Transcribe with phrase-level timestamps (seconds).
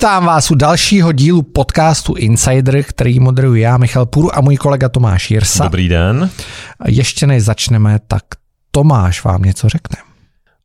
[0.00, 4.88] Vítám vás u dalšího dílu podcastu Insider, který moderuji já, Michal Půru a můj kolega
[4.88, 5.64] Tomáš Jirsa.
[5.64, 6.30] Dobrý den.
[6.86, 8.22] Ještě než začneme, tak
[8.70, 9.96] Tomáš vám něco řekne.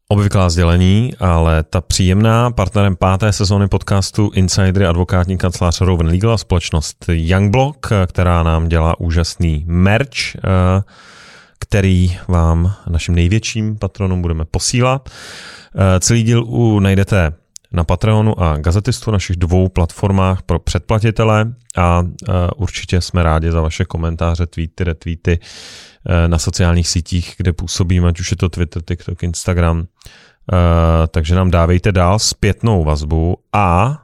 [0.08, 6.38] Obvyklá sdělení, ale ta příjemná partnerem páté sezóny podcastu Insidery advokátní kancelář Rowan Legal a
[6.38, 10.40] společnost Youngblock, která nám dělá úžasný merch, eh,
[11.60, 15.10] který vám, našim největším patronům, budeme posílat.
[15.76, 17.34] Eh, celý díl u najdete
[17.72, 22.04] na Patreonu a Gazetistu, našich dvou platformách pro předplatitele a
[22.56, 25.40] určitě jsme rádi za vaše komentáře, tweety, retweety
[26.06, 29.80] e, na sociálních sítích, kde působíme, ať už je to Twitter, TikTok, Instagram.
[29.82, 29.88] E,
[31.08, 33.98] takže nám dávejte dál zpětnou vazbu a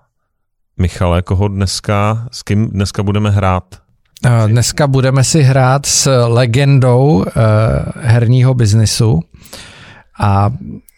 [0.77, 3.63] Michale, koho dneska, s kým dneska budeme hrát?
[4.25, 7.25] E, dneska budeme si hrát s legendou
[7.95, 9.19] herního biznisu
[10.19, 10.49] a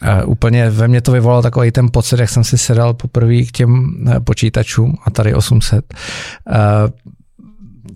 [0.04, 3.52] Uh, úplně ve mně to vyvolalo takový ten pocit, jak jsem si sedal poprvé k
[3.52, 3.74] těm
[4.08, 5.94] uh, počítačům a tady 800.
[5.94, 6.56] Uh,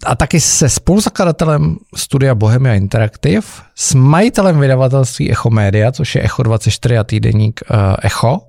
[0.05, 6.43] a taky se spoluzakladatelem studia Bohemia Interactive, s majitelem vydavatelství Echo Media, což je Echo
[6.43, 7.59] 24 a týdeník
[8.01, 8.39] Echo,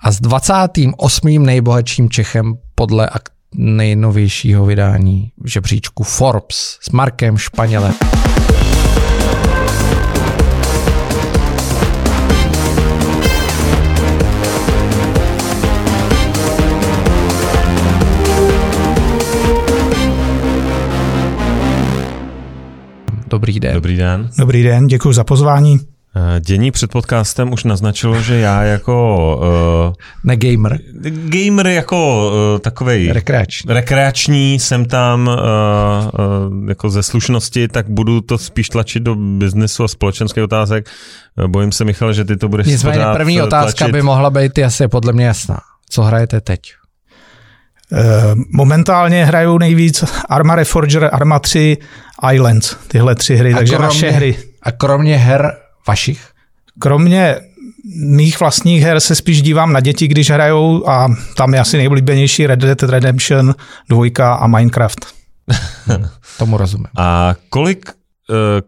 [0.00, 1.46] a s 28.
[1.46, 3.10] nejbohatším Čechem podle
[3.54, 7.94] nejnovějšího vydání žebříčku Forbes s Markem Španělem.
[23.32, 23.74] Dobrý den.
[23.74, 24.30] Dobrý den.
[24.38, 25.80] Dobrý den, děkuji za pozvání.
[26.16, 29.36] Eh, dění před podcastem už naznačilo, že já jako...
[29.88, 29.94] Uh,
[30.24, 30.78] ne gamer.
[31.28, 33.12] Gamer jako uh, takovej...
[33.12, 33.74] Rekreační.
[33.74, 39.84] Rekreační, jsem tam uh, uh, jako ze slušnosti, tak budu to spíš tlačit do biznesu
[39.84, 40.90] a společenských otázek.
[41.46, 43.92] Bojím se, Michal, že ty to budeš Nicméně první otázka tlačit.
[43.92, 45.58] by mohla být asi podle mě jasná.
[45.90, 46.60] Co hrajete teď?
[48.48, 51.78] Momentálně hraju nejvíc Arma Reforger, Arma 3
[52.32, 54.38] Islands, tyhle tři hry, a takže kromě, naše hry.
[54.62, 55.56] A kromě her
[55.88, 56.28] vašich?
[56.78, 57.36] Kromě
[58.06, 62.46] mých vlastních her se spíš dívám na děti, když hrajou a tam je asi nejoblíbenější
[62.46, 63.54] Red Dead Redemption
[63.88, 65.06] 2 a Minecraft.
[66.38, 66.86] Tomu rozumím.
[66.96, 67.90] A kolik,
[68.30, 68.62] eh,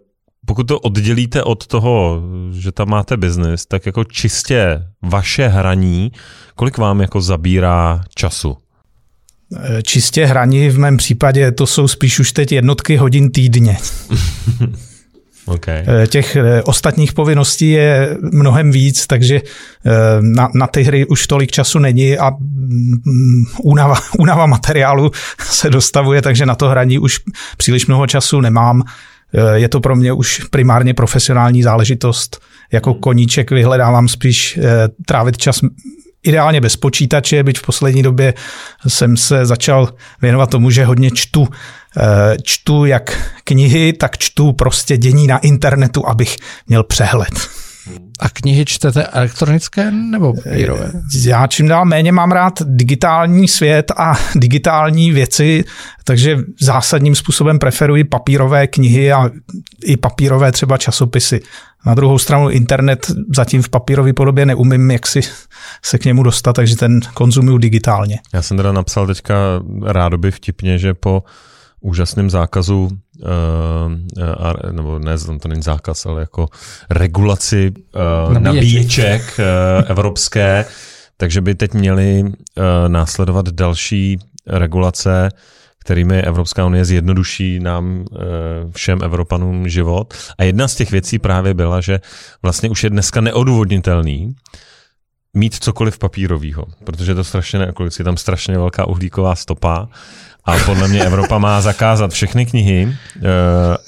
[0.47, 6.13] pokud to oddělíte od toho, že tam máte biznis, tak jako čistě vaše hraní,
[6.55, 8.57] kolik vám jako zabírá času?
[9.57, 13.77] Eh, čistě hraní v mém případě to jsou spíš už teď jednotky hodin týdně.
[15.47, 15.85] Okay.
[15.87, 19.41] Eh, těch eh, ostatních povinností je mnohem víc, takže
[20.21, 26.23] na, na ty hry už tolik času není a mm, únava, únava materiálu se dostavuje,
[26.23, 27.21] takže na to hraní už
[27.57, 28.83] příliš mnoho času nemám.
[29.55, 32.43] Je to pro mě už primárně profesionální záležitost.
[32.73, 34.59] Jako koníček vyhledávám spíš
[35.07, 35.61] trávit čas
[36.25, 38.35] ideálně bez počítače, byť v poslední době
[38.89, 39.89] jsem se začal
[40.23, 41.49] věnovat tomu, že hodně čtu.
[41.97, 46.37] Eh, čtu jak knihy, tak čtu prostě dění na internetu, abych
[46.69, 47.64] měl přehled.
[48.21, 50.93] A knihy čtete elektronické nebo papírové?
[51.25, 55.65] Já čím dál méně mám rád digitální svět a digitální věci,
[56.05, 59.31] takže zásadním způsobem preferuji papírové knihy a
[59.85, 61.41] i papírové třeba časopisy.
[61.87, 65.21] Na druhou stranu internet zatím v papírové podobě neumím, jak si
[65.85, 68.19] se k němu dostat, takže ten konzumuju digitálně.
[68.35, 69.35] Já jsem teda napsal teďka
[69.83, 71.23] rádoby vtipně, že po
[71.85, 76.49] úžasném zákazu, uh, nebo ne, to není zákaz, ale jako
[76.91, 77.73] regulaci
[78.29, 79.45] uh, nabíječek uh,
[79.91, 80.65] evropské,
[81.17, 85.29] takže by teď měly uh, následovat další regulace,
[85.79, 88.05] kterými Evropská unie zjednoduší nám
[88.77, 90.15] všem Evropanům život.
[90.39, 92.01] A jedna z těch věcí právě byla, že
[92.43, 94.35] vlastně už je dneska neodůvodnitelný
[95.35, 99.89] mít cokoliv papírového, protože je to strašně neekologické, je tam strašně velká uhlíková stopa
[100.47, 103.23] a podle mě Evropa má zakázat všechny knihy uh,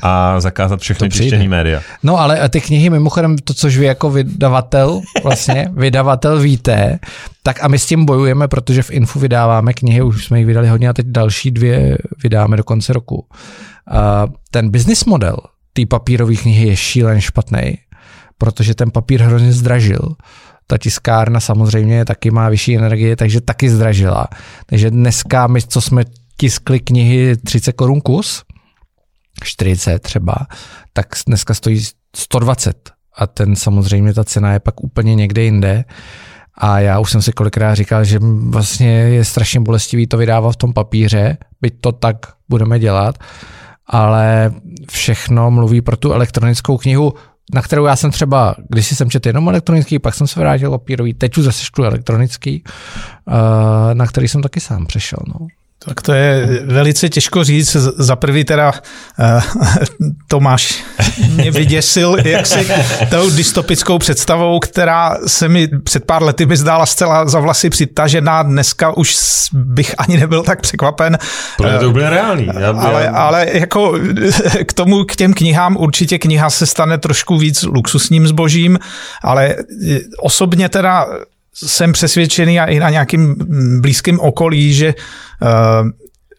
[0.03, 1.81] a zakázat všechny tištění média.
[2.03, 6.99] No ale ty knihy, mimochodem to, což vy jako vydavatel, vlastně vydavatel víte,
[7.43, 10.69] tak a my s tím bojujeme, protože v Infu vydáváme knihy, už jsme jich vydali
[10.69, 13.15] hodně a teď další dvě vydáme do konce roku.
[13.17, 15.37] Uh, ten business model
[15.73, 17.79] té papírové knihy je šílen špatný,
[18.39, 20.17] protože ten papír hrozně zdražil
[20.67, 24.27] ta tiskárna samozřejmě taky má vyšší energie, takže taky zdražila.
[24.67, 26.05] Takže dneska my, co jsme
[26.37, 28.45] tiskli knihy 30 korun kus,
[29.43, 30.35] 40 třeba,
[30.93, 31.83] tak dneska stojí
[32.17, 35.85] 120 a ten samozřejmě ta cena je pak úplně někde jinde.
[36.59, 40.57] A já už jsem si kolikrát říkal, že vlastně je strašně bolestivý to vydávat v
[40.57, 42.17] tom papíře, byť to tak
[42.49, 43.19] budeme dělat,
[43.87, 44.55] ale
[44.91, 47.15] všechno mluví pro tu elektronickou knihu
[47.55, 51.15] na kterou já jsem třeba, když jsem četl jenom elektronický, pak jsem se vrátil papírový,
[51.15, 52.65] teď už zase elektronický,
[53.27, 53.35] uh,
[53.93, 55.19] na který jsem taky sám přešel.
[55.27, 55.47] No.
[55.79, 57.77] Tak to je velice těžko říct.
[57.99, 59.43] Za prvý teda uh,
[60.29, 60.85] Tomáš
[61.29, 62.69] mě vyděsil jaksi
[63.11, 68.43] tou dystopickou představou, která se mi před pár lety by zdála zcela za vlasy přitažená.
[68.43, 69.17] Dneska už
[69.53, 71.19] bych ani nebyl tak překvapen.
[71.57, 72.51] Pro to úplně reálný.
[72.59, 73.11] Já, ale, já...
[73.11, 73.95] ale jako
[74.67, 78.79] k tomu, k těm knihám určitě kniha se stane trošku víc luxusním zbožím,
[79.23, 79.57] ale
[80.19, 81.07] osobně teda
[81.65, 83.35] jsem přesvědčený a i na nějakým
[83.81, 85.47] blízkém okolí, že eh,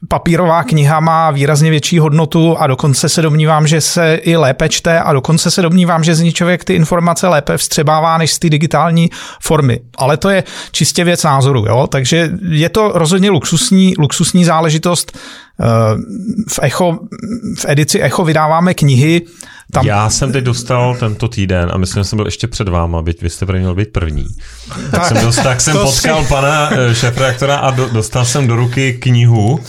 [0.08, 5.00] papírová kniha má výrazně větší hodnotu a dokonce se domnívám, že se i lépe čte
[5.00, 8.50] a dokonce se domnívám, že z ní člověk ty informace lépe vstřebává než z té
[8.50, 9.10] digitální
[9.42, 9.80] formy.
[9.98, 11.88] Ale to je čistě věc názoru, jo?
[11.88, 15.18] takže je to rozhodně luxusní, luxusní záležitost.
[15.60, 15.66] Eh,
[16.50, 17.00] v, Echo,
[17.60, 19.22] v edici Echo vydáváme knihy,
[19.72, 19.86] tam...
[19.86, 23.22] Já jsem teď dostal tento týden a myslím, že jsem byl ještě před váma, byť
[23.22, 24.26] vy jste první měl být první.
[24.92, 26.30] Tak, jsem, dostal, tak jsem potkal si...
[26.30, 29.60] pana eh, šéfredaktora a do, dostal jsem do ruky knihu,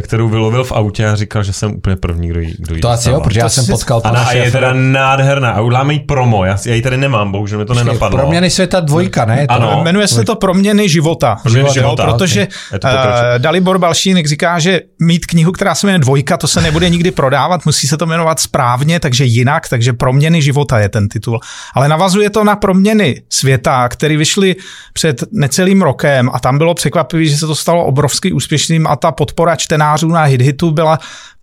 [0.00, 2.88] kterou vylovil v autě a říkal, že jsem úplně první, kdo jí, kdo jí To
[2.88, 6.44] asi jo, protože já jsem potkal pana A je teda nádherná a uděláme jí promo,
[6.44, 8.18] já, já ji tady nemám, bohužel mi to Počkej, nenapadlo.
[8.18, 9.46] Proměny světa dvojka, ne?
[9.46, 9.80] To ano.
[9.84, 11.36] Jmenuje se to Proměny života.
[11.42, 12.94] Proměny života, jo, protože okay.
[12.94, 12.98] uh,
[13.38, 17.66] Dalibor Balšínek říká, že mít knihu, která se jmenuje dvojka, to se nebude nikdy prodávat,
[17.66, 21.40] musí se to jmenovat správně, takže jinak, takže Proměny života je ten titul.
[21.74, 24.56] Ale navazuje to na Proměny světa, které vyšly
[24.92, 29.12] před necelým rokem a tam bylo překvapivé, že se to stalo obrovsky úspěšným a ta
[29.12, 30.98] podpora čtenářů na HitHitu byla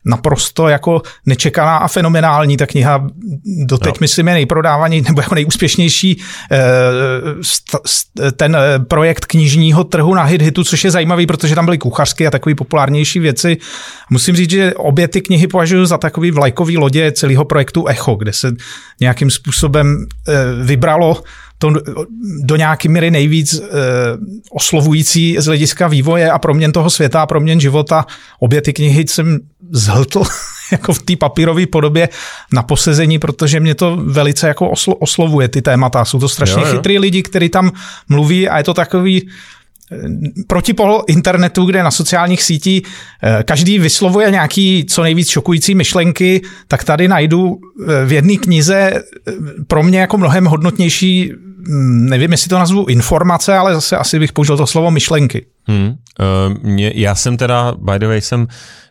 [0.06, 2.58] naprosto jako nečekaná a fenomenální.
[2.58, 3.08] Ta kniha
[3.66, 3.98] doteď, no.
[4.02, 6.22] myslím, je nejprodávanější nebo jako nejúspěšnější
[6.52, 6.62] eh,
[8.32, 12.32] ten eh, projekt knižního trhu na HitHitu, což je zajímavý, protože tam byly kuchařské a
[12.32, 13.58] takové populárnější věci.
[14.10, 18.34] Musím říct, že obě ty knihy považuji za takový vlajkový lodě celého projektu Echo, kde
[18.34, 18.56] se
[19.00, 20.34] nějakým způsobem eh,
[20.64, 21.24] vybralo
[21.60, 21.74] to
[22.42, 23.62] do nějaké míry nejvíc e,
[24.52, 28.06] oslovující z hlediska vývoje a proměn toho světa a proměn života.
[28.40, 29.40] Obě ty knihy jsem
[29.72, 30.24] zhltl
[30.72, 32.10] jako v té papírové podobě
[32.54, 36.06] na posezení, protože mě to velice jako oslo, oslovuje ty témata.
[36.06, 36.74] Jsou to strašně jo, jo.
[36.74, 37.72] chytrý lidi, kteří tam
[38.10, 39.30] mluví a je to takový
[40.48, 42.84] protipol internetu, kde na sociálních sítí
[43.24, 48.92] eh, každý vyslovuje nějaký co nejvíc šokující myšlenky, tak tady najdu eh, v jedné knize
[48.94, 49.02] eh,
[49.68, 51.34] pro mě jako mnohem hodnotnější,
[52.10, 55.46] nevím, jestli to nazvu informace, ale zase asi bych použil to slovo myšlenky.
[55.68, 55.88] Hmm.
[55.88, 55.96] Uh,
[56.64, 58.48] mě, já jsem teda, by the way, jsem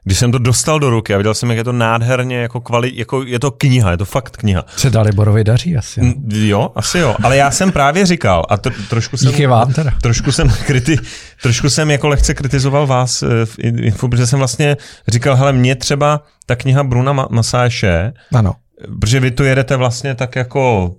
[0.09, 2.93] když jsem to dostal do ruky a viděl jsem, jak je to nádherně, jako, kvali,
[2.95, 4.65] jako je to kniha, je to fakt kniha.
[4.77, 6.01] Se Daliborovi daří asi.
[6.01, 6.15] No.
[6.29, 9.31] Jo, asi jo, ale já jsem právě říkal a to, trošku jsem...
[9.31, 9.91] Díky vám teda.
[10.03, 10.97] Trošku jsem, kriti,
[11.43, 14.77] trošku jsem jako lehce kritizoval vás eh, v info, protože jsem vlastně
[15.09, 18.55] říkal, hele, mě třeba ta kniha Bruna Masáše, ano.
[19.01, 20.95] protože vy tu jedete vlastně tak jako,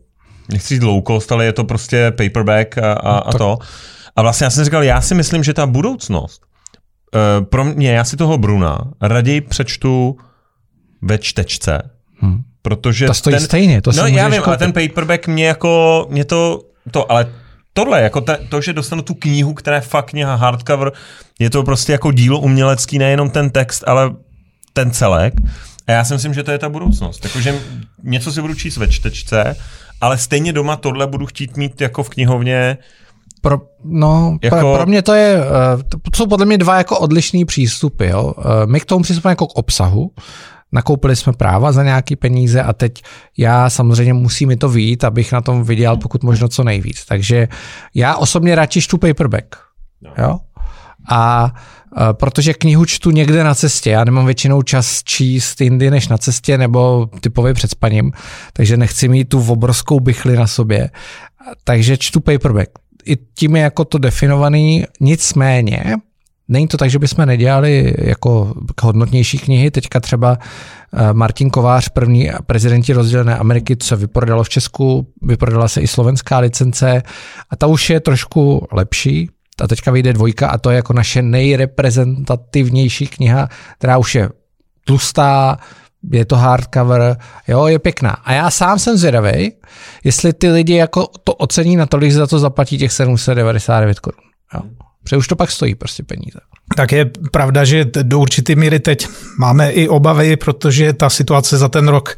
[0.51, 3.57] nechci říct low cost, ale je to prostě paperback a, a, a to.
[4.15, 6.41] A vlastně já jsem říkal, já si myslím, že ta budoucnost
[7.15, 10.17] uh, pro mě, já si toho Bruna raději přečtu
[11.01, 11.81] ve čtečce,
[12.21, 12.41] hmm.
[12.61, 14.47] protože to stojí ten, stejně, to No já vím, koupit.
[14.47, 16.61] ale ten paperback mě jako, mě to,
[16.91, 17.27] to, ale
[17.73, 20.91] tohle, jako te, to, že dostanu tu knihu, která je fakt kniha hardcover,
[21.39, 24.11] je to prostě jako dílo umělecký, nejenom ten text, ale
[24.73, 25.33] ten celek.
[25.87, 27.25] A já si myslím, že to je ta budoucnost.
[27.25, 27.59] Jakože
[28.03, 29.55] něco si budu číst ve čtečce,
[30.01, 32.77] ale stejně doma tohle budu chtít mít jako v knihovně
[33.41, 34.55] pro, no, jako...
[34.55, 38.07] pro, pro mě to je, eh, to jsou podle mě dva jako odlišný přístupy.
[38.07, 38.33] Jo.
[38.39, 40.11] Eh, my k tomu přistupujeme jako k obsahu,
[40.71, 43.01] nakoupili jsme práva za nějaký peníze a teď
[43.37, 47.05] já samozřejmě musím mi to vít, abych na tom viděl pokud možno co nejvíc.
[47.05, 47.47] Takže
[47.95, 49.55] já osobně radši čtu paperback.
[50.01, 50.11] No.
[50.17, 50.39] Jo?
[51.09, 51.59] A eh,
[52.11, 56.57] protože knihu čtu někde na cestě, já nemám většinou čas číst jindy než na cestě
[56.57, 58.11] nebo typově před spaním,
[58.53, 60.89] takže nechci mít tu obrovskou bychli na sobě,
[61.63, 62.69] takže čtu paperback
[63.05, 65.95] i tím je jako to definovaný, nicméně
[66.51, 69.71] Není to tak, že bychom nedělali jako hodnotnější knihy.
[69.71, 70.37] Teďka třeba
[70.93, 76.39] eh, Martin Kovář, první prezidenti rozdělené Ameriky, co vyprodalo v Česku, vyprodala se i slovenská
[76.39, 77.03] licence
[77.49, 79.29] a ta už je trošku lepší.
[79.61, 84.29] A teďka vyjde dvojka a to je jako naše nejreprezentativnější kniha, která už je
[84.85, 85.57] tlustá,
[86.11, 88.09] je to hardcover, jo, je pěkná.
[88.09, 89.51] A já sám jsem zvědavý,
[90.03, 94.23] jestli ty lidi jako to ocení natolik, za to zaplatí těch 799 korun.
[94.53, 94.61] Jo.
[95.03, 96.39] Protože už to pak stojí prostě peníze.
[96.75, 99.07] Tak je pravda, že do určité míry teď
[99.39, 102.15] máme i obavy, protože ta situace za ten rok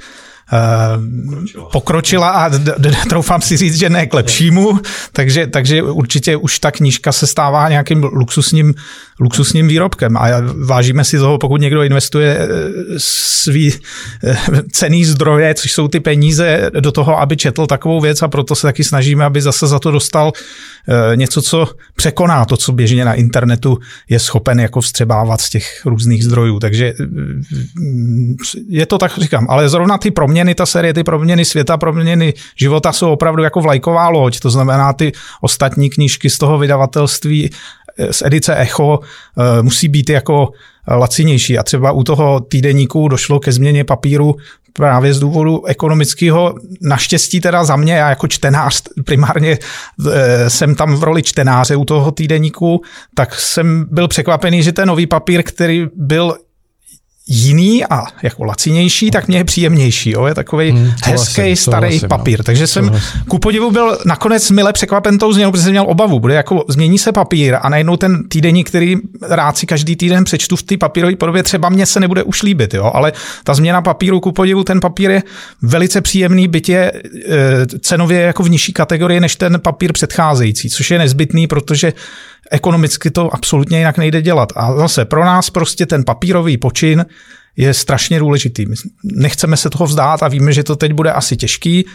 [1.25, 4.79] pokročila, pokročila a d- d- troufám si říct, že ne k lepšímu,
[5.13, 8.74] takže, takže určitě už ta knížka se stává nějakým luxusním,
[9.20, 10.17] luxusním výrobkem.
[10.17, 10.27] A
[10.65, 12.48] vážíme si toho, pokud někdo investuje eh,
[12.98, 13.74] svý
[14.24, 14.38] eh,
[14.72, 18.67] cený zdroje, což jsou ty peníze do toho, aby četl takovou věc a proto se
[18.67, 20.31] taky snažíme, aby zase za to dostal
[20.88, 23.77] eh, něco, co překoná to, co běžně na internetu
[24.10, 26.60] je schopen jako vstřebávat z těch různých zdrojů.
[26.60, 26.93] Takže
[28.70, 32.91] je to tak, říkám, ale zrovna ty proměny, ta série, ty proměny světa, proměny života
[32.91, 37.50] jsou opravdu jako vlajková loď, to znamená ty ostatní knížky z toho vydavatelství
[38.12, 39.00] z edice Echo
[39.62, 40.50] musí být jako
[40.88, 41.57] lacinější.
[41.57, 44.36] A třeba u toho týdeníku došlo ke změně papíru
[44.74, 46.55] právě z důvodu ekonomického.
[46.81, 49.57] Naštěstí teda za mě, já jako čtenář primárně
[50.48, 52.81] jsem tam v roli čtenáře u toho týdeníku,
[53.15, 56.36] tak jsem byl překvapený, že ten nový papír, který byl
[57.27, 60.11] jiný a jako lacinější, tak mě je příjemnější.
[60.11, 60.25] Jo?
[60.25, 62.39] Je takový hmm, hezký starý vlastně, papír.
[62.39, 62.43] No.
[62.43, 66.19] Takže jsem ku podivu byl nakonec mile překvapen tou změnou, protože jsem měl obavu.
[66.19, 70.55] Bude jako změní se papír a najednou ten týdenní, který rád si každý týden přečtu
[70.55, 72.73] v té papírové podobě, třeba mě se nebude už líbit.
[72.73, 72.91] Jo?
[72.93, 73.13] Ale
[73.43, 75.23] ta změna papíru, ku podivu, ten papír je
[75.61, 80.91] velice příjemný, byť je e, cenově jako v nižší kategorii než ten papír předcházející, což
[80.91, 81.93] je nezbytný, protože
[82.51, 84.50] ekonomicky to absolutně jinak nejde dělat.
[84.55, 87.05] A zase pro nás prostě ten papírový počin
[87.58, 88.65] je strašně důležitý.
[88.65, 91.86] My nechceme se toho vzdát a víme, že to teď bude asi těžký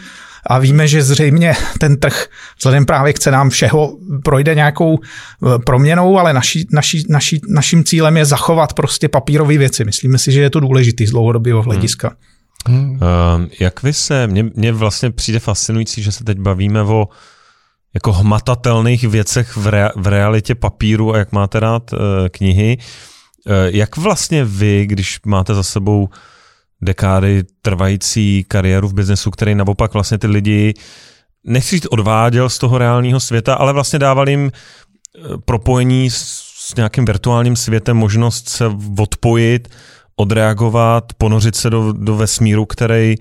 [0.45, 6.19] a víme, že zřejmě ten trh vzhledem právě k cenám všeho projde nějakou eh, proměnou,
[6.19, 9.85] ale naší, naší, naší, naším cílem je zachovat prostě papírové věci.
[9.85, 12.07] Myslíme si, že je to důležitý z dlouhodobého hlediska.
[12.07, 12.17] Hmm.
[12.67, 12.91] Hmm.
[12.91, 12.99] Uh,
[13.59, 17.07] jak vy se, mně, mně vlastně přijde fascinující, že se teď bavíme o
[17.97, 21.99] jako hmatatelných věcech v, rea, v realitě papíru a jak máte rád uh,
[22.31, 22.77] knihy.
[22.77, 26.09] Uh, jak vlastně vy, když máte za sebou
[26.81, 30.73] dekády trvající kariéru v biznesu, který naopak vlastně ty lidi
[31.43, 36.17] nechci říct odváděl z toho reálného světa, ale vlastně dával jim eh, propojení s,
[36.57, 38.65] s nějakým virtuálním světem, možnost se
[38.99, 39.67] odpojit,
[40.15, 43.15] odreagovat, ponořit se do, do vesmíru, který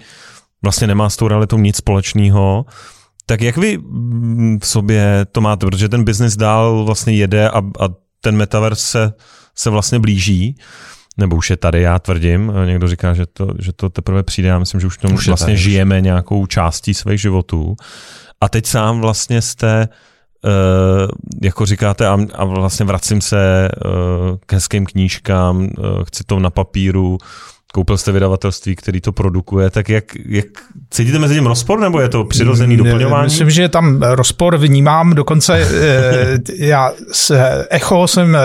[0.62, 2.66] vlastně nemá s tou realitou nic společného.
[3.26, 7.58] Tak jak vy mm, v sobě to máte, protože ten biznis dál vlastně jede a,
[7.58, 7.88] a
[8.20, 9.12] ten metaverse se,
[9.54, 10.56] se vlastně blíží,
[11.16, 14.58] nebo už je tady, já tvrdím, někdo říká, že to, že to teprve přijde, já
[14.58, 17.76] myslím, že už v tom už vlastně tady, žijeme nějakou částí svých životů.
[18.40, 19.88] A teď sám vlastně jste,
[20.44, 20.50] uh,
[21.42, 25.68] jako říkáte, a, a vlastně vracím se uh, k hezkým knížkám, uh,
[26.04, 27.18] chci to na papíru,
[27.72, 30.46] koupil jste vydavatelství, který to produkuje, tak jak, jak
[30.90, 33.24] cítíte mezi tím rozpor, nebo je to přirozený doplňování?
[33.24, 35.68] Myslím, že tam rozpor vnímám, dokonce
[36.58, 37.38] já s
[37.70, 38.36] Echo jsem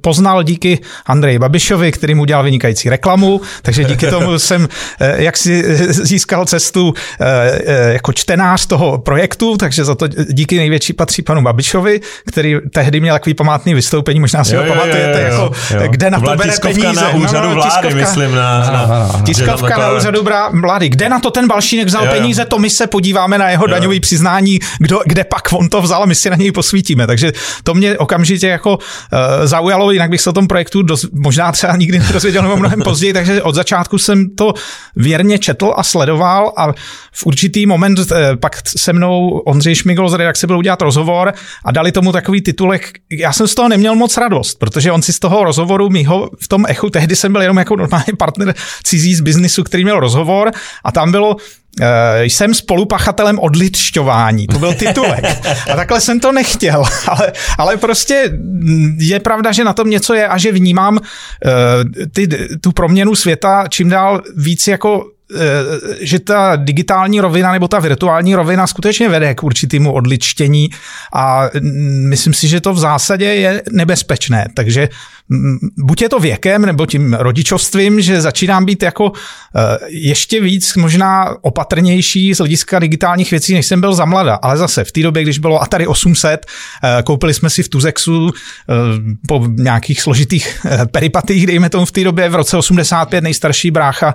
[0.00, 4.68] poznal díky Andreji Babišovi, který mu udělal vynikající reklamu, takže díky tomu jsem
[5.00, 7.26] eh, jak si získal cestu eh,
[7.66, 13.00] eh, jako čtenář toho projektu, takže za to díky největší patří panu Babišovi, který tehdy
[13.00, 15.80] měl takový památný vystoupení, možná si jo, ho pamatujete, jo, jako jo.
[15.90, 16.92] kde na to bere peníze.
[16.92, 18.34] na úřadu no, no, vlády, tiskovka, myslím.
[18.34, 20.24] Na, na, na, tiskovka na úřadu
[20.60, 20.88] vlády.
[20.88, 23.70] Kde na to ten Balšínek vzal jo, peníze, to my se podíváme na jeho jo.
[23.70, 27.06] daňový přiznání, kdo, kde pak on to vzal a my si na něj posvítíme.
[27.06, 28.78] Takže to mě okamžitě jako
[29.44, 33.12] zaujalo, jinak bych se o tom projektu dost, možná třeba nikdy nedozvěděl nebo mnohem později,
[33.12, 34.54] takže od začátku jsem to
[34.96, 36.72] věrně četl a sledoval a
[37.12, 38.06] v určitý moment uh,
[38.40, 41.32] pak se mnou Ondřej Šmigol z redakce byl udělat rozhovor
[41.64, 42.92] a dali tomu takový titulek.
[43.10, 46.48] Já jsem z toho neměl moc radost, protože on si z toho rozhovoru mýho v
[46.48, 50.50] tom echu, tehdy jsem byl jenom jako normální partner cizí z biznisu, který měl rozhovor
[50.84, 51.36] a tam bylo
[52.20, 55.24] jsem spolupachatelem odličťování, to byl titulek.
[55.72, 58.32] A takhle jsem to nechtěl, ale, ale prostě
[58.98, 61.02] je pravda, že na tom něco je a že vnímám uh,
[62.12, 62.28] ty,
[62.60, 65.19] tu proměnu světa čím dál víc jako Eh,
[66.00, 70.70] že ta digitální rovina nebo ta virtuální rovina skutečně vede k určitému odličtění
[71.14, 71.48] a
[72.08, 74.46] myslím si, že to v zásadě je nebezpečné.
[74.54, 74.88] Takže
[75.78, 81.36] buď je to věkem nebo tím rodičovstvím, že začínám být jako eh, ještě víc možná
[81.40, 84.34] opatrnější z hlediska digitálních věcí, než jsem byl za mlada.
[84.34, 86.46] Ale zase v té době, když bylo Atari 800,
[86.84, 88.30] eh, koupili jsme si v Tuzexu
[89.28, 94.14] po nějakých složitých peripatích, dejme tomu v té době v roce 85 nejstarší brácha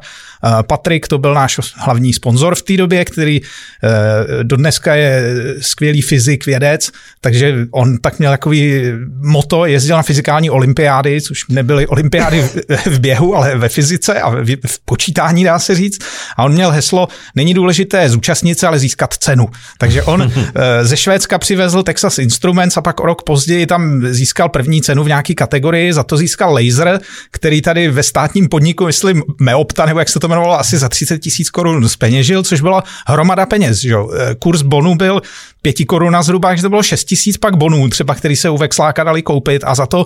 [0.67, 5.35] Patrik Electronic, to byl náš hlavní sponzor v té době, který eh, do dneska je
[5.61, 8.83] skvělý fyzik, vědec, takže on tak měl takový
[9.21, 12.49] moto, jezdil na fyzikální olympiády, což nebyly olympiády
[12.85, 14.29] v běhu, ale ve fyzice a
[14.67, 15.99] v počítání, dá se říct.
[16.37, 19.47] A on měl heslo, není důležité zúčastnit se, ale získat cenu.
[19.77, 20.31] Takže on
[20.81, 25.07] ze Švédska přivezl Texas Instruments a pak o rok později tam získal první cenu v
[25.07, 26.99] nějaké kategorii, za to získal laser,
[27.31, 31.19] který tady ve státním podniku, myslím, Meopta, nebo jak se to jmenovalo, asi za 30
[31.19, 33.79] tisíc korun zpeněžil, což byla hromada peněz.
[33.81, 33.95] Že?
[33.95, 35.21] E, kurz bonu byl
[35.61, 39.03] 5 korun zhruba, takže to bylo 6 tisíc pak bonů, třeba který se u Vexláka
[39.03, 40.05] dali koupit a za to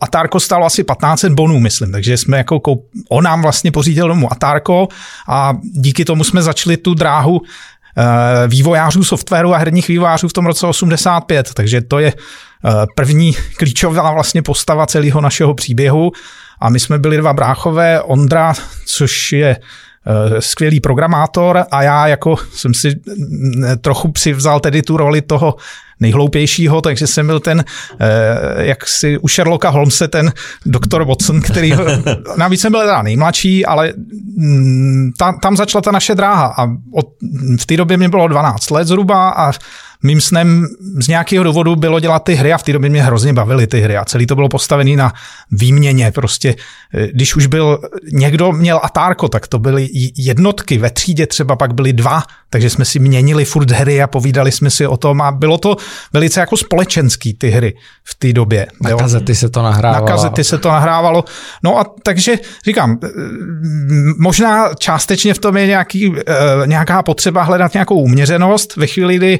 [0.00, 2.84] Atárko stálo asi 1500 bonů, myslím, takže jsme jako koup...
[3.08, 4.88] on nám vlastně pořídil domů Atárko
[5.28, 7.40] a díky tomu jsme začali tu dráhu
[7.98, 13.32] Eh, vývojářů softwaru a herních vývojářů v tom roce 85, takže to je eh, první
[13.56, 16.12] klíčová vlastně postava celého našeho příběhu
[16.60, 18.54] a my jsme byli dva bráchové, Ondra,
[18.86, 19.60] což je eh,
[20.40, 23.00] skvělý programátor a já jako jsem si
[23.80, 25.56] trochu přivzal tedy tu roli toho
[26.00, 27.64] nejhloupějšího, takže jsem byl ten,
[28.58, 30.32] jak si u Sherlocka Holmese, ten
[30.66, 31.72] doktor Watson, který,
[32.36, 33.92] navíc jsem byl teda nejmladší, ale
[34.36, 37.06] mm, tam, tam začala ta naše dráha a od,
[37.60, 39.52] v té době mě bylo 12 let zhruba a
[40.02, 40.66] mým snem
[41.02, 43.80] z nějakého důvodu bylo dělat ty hry a v té době mě hrozně bavily ty
[43.80, 45.12] hry a celý to bylo postavené na
[45.50, 46.12] výměně.
[46.12, 46.54] Prostě
[46.94, 47.78] eh, když už byl
[48.12, 52.84] někdo měl Atárko, tak to byly jednotky, ve třídě třeba pak byly dva, takže jsme
[52.84, 55.76] si měnili furt hry a povídali jsme si o tom a bylo to
[56.12, 57.74] velice jako společenský ty hry
[58.04, 58.66] v té době.
[58.82, 58.98] Na jo.
[58.98, 60.06] kazety se to nahrávalo.
[60.06, 61.24] Na kazety se to nahrávalo.
[61.62, 63.08] No a takže říkám, eh,
[64.18, 66.32] možná částečně v tom je nějaký, eh,
[66.66, 69.38] nějaká potřeba hledat nějakou uměřenost ve chvíli, kdy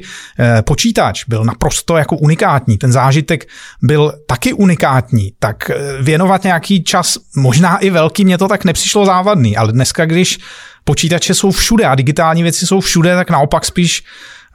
[0.61, 3.47] počítač byl naprosto jako unikátní, ten zážitek
[3.81, 9.05] byl taky unikátní, tak eh, věnovat nějaký čas, možná i velký, mě to tak nepřišlo
[9.05, 10.37] závadný, ale dneska, když
[10.83, 14.03] počítače jsou všude a digitální věci jsou všude, tak naopak spíš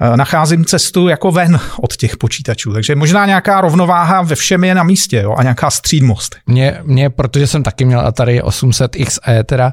[0.00, 2.72] eh, nacházím cestu jako ven od těch počítačů.
[2.72, 6.37] Takže možná nějaká rovnováha ve všem je na místě jo, a nějaká střídmost.
[6.46, 9.72] Mě, mě, protože jsem taky měl Atari 800 XE, teda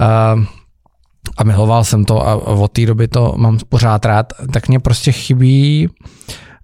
[0.00, 0.44] uh,
[1.36, 5.12] a miloval jsem to a od té doby to mám pořád rád, tak mě prostě
[5.12, 5.88] chybí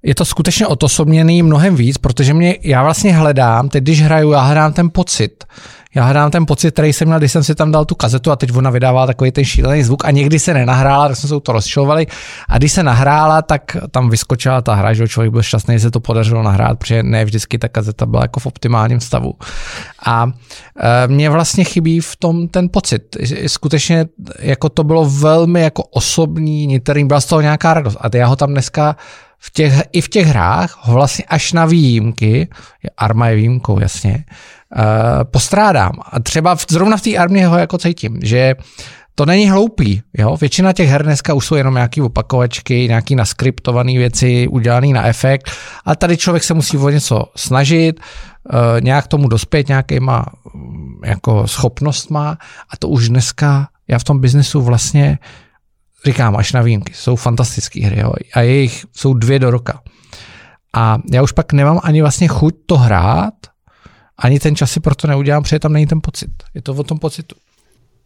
[0.05, 4.41] je to skutečně otosobněný mnohem víc, protože mě, já vlastně hledám, teď když hraju, já
[4.41, 5.45] hledám ten pocit.
[5.95, 8.37] Já hledám ten pocit, který jsem měl, když jsem si tam dal tu kazetu a
[8.37, 11.53] teď ona vydává takový ten šílený zvuk a někdy se nenahrála, tak jsme se to
[11.53, 12.07] rozčilovali
[12.49, 15.91] a když se nahrála, tak tam vyskočila ta hra, že člověk byl šťastný, že se
[15.91, 19.35] to podařilo nahrát, protože ne vždycky ta kazeta byla jako v optimálním stavu.
[20.07, 20.33] A
[20.81, 23.17] e, mně vlastně chybí v tom ten pocit.
[23.47, 24.07] Skutečně
[24.39, 27.97] jako to bylo velmi jako osobní, niterný, byla z toho nějaká radost.
[28.01, 28.97] A já ho tam dneska
[29.39, 32.49] v těch, i v těch hrách ho vlastně až na výjimky,
[32.97, 34.25] Arma je výjimkou, jasně,
[35.25, 35.93] postrádám.
[36.13, 38.55] A třeba v, zrovna v té armě ho jako cítím, že
[39.15, 40.03] to není hloupý.
[40.19, 40.37] Jo?
[40.41, 45.51] Většina těch her dneska už jsou jenom nějaký opakovačky, nějaký naskriptované věci, udělané na efekt,
[45.85, 51.47] ale tady člověk se musí o něco snažit, uh, nějak tomu dospět nějakýma mm, jako
[51.47, 52.39] schopnostma
[52.71, 55.19] a to už dneska já v tom biznesu vlastně
[56.05, 58.13] říkám až na výjimky, jsou fantastické hry jo?
[58.35, 59.81] a jejich jsou dvě do roka.
[60.77, 63.35] A já už pak nemám ani vlastně chuť to hrát,
[64.19, 66.31] ani ten čas si proto neudělám, protože tam není ten pocit.
[66.55, 67.37] Je to o tom pocitu.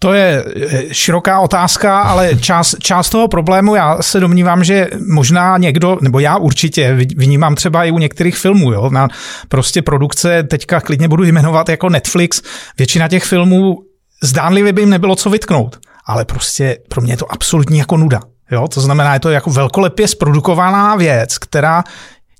[0.00, 0.44] To je
[0.92, 6.36] široká otázka, ale část, část toho problému, já se domnívám, že možná někdo, nebo já
[6.36, 9.08] určitě vnímám třeba i u některých filmů, jo, na
[9.48, 12.42] prostě produkce, teďka klidně budu jmenovat jako Netflix,
[12.78, 13.78] většina těch filmů
[14.22, 18.20] zdánlivě by jim nebylo co vytknout ale prostě pro mě je to absolutní jako nuda.
[18.50, 18.68] Jo?
[18.68, 21.84] To znamená, je to jako velkolepě zprodukovaná věc, která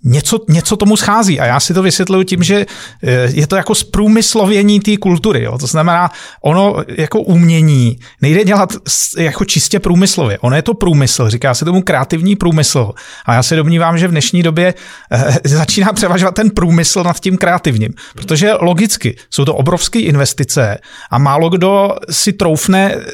[0.04, 1.40] něco, něco tomu schází.
[1.40, 2.66] A já si to vysvětluji tím, že
[3.02, 5.42] eh, je to jako zprůmyslovění té kultury.
[5.42, 5.58] Jo.
[5.58, 6.11] To znamená,
[6.42, 8.72] ono jako umění nejde dělat
[9.18, 10.38] jako čistě průmyslově.
[10.38, 12.92] Ono je to průmysl, říká se tomu kreativní průmysl.
[13.26, 14.74] A já se domnívám, že v dnešní době
[15.12, 17.94] eh, začíná převažovat ten průmysl nad tím kreativním.
[18.14, 20.78] Protože logicky jsou to obrovské investice
[21.11, 23.04] a málo kdo si troufne eh,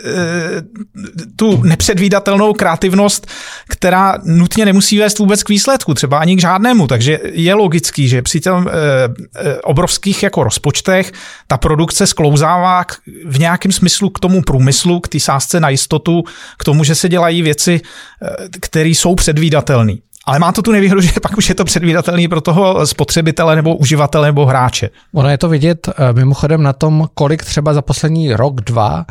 [1.36, 3.26] tu nepředvídatelnou kreativnost,
[3.68, 8.08] která nutně nemusí vést vůbec k výsledku, třeba ani k žádnému systému, takže je logický,
[8.08, 11.12] že při těm e, obrovských jako rozpočtech
[11.46, 16.22] ta produkce sklouzává k, v nějakém smyslu k tomu průmyslu, k té sázce na jistotu,
[16.58, 19.94] k tomu, že se dělají věci, e, které jsou předvídatelné.
[20.26, 23.76] Ale má to tu nevýhodu, že pak už je to předvídatelný pro toho spotřebitele nebo
[23.76, 24.90] uživatele nebo hráče.
[25.14, 29.06] Ono je to vidět mimochodem na tom, kolik třeba za poslední rok, dva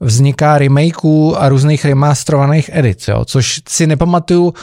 [0.00, 3.24] vzniká remakeů a různých remasterovaných edic, jo?
[3.24, 4.54] což si nepamatuju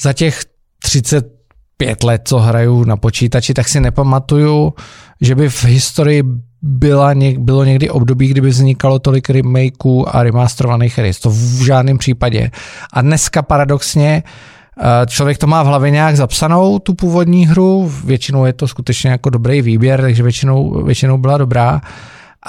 [0.00, 0.40] za těch
[0.82, 1.33] 30
[1.76, 4.74] pět let, co hraju na počítači, tak si nepamatuju,
[5.20, 6.22] že by v historii
[6.62, 11.14] byla bylo někdy období, kdyby vznikalo tolik remakeů a remasterovaných her.
[11.22, 12.50] To v žádném případě.
[12.92, 18.44] A dneska paradoxně eh, člověk to má v hlavě nějak zapsanou, tu původní hru, většinou
[18.44, 21.80] je to skutečně jako dobrý výběr, takže většinou, většinou byla dobrá,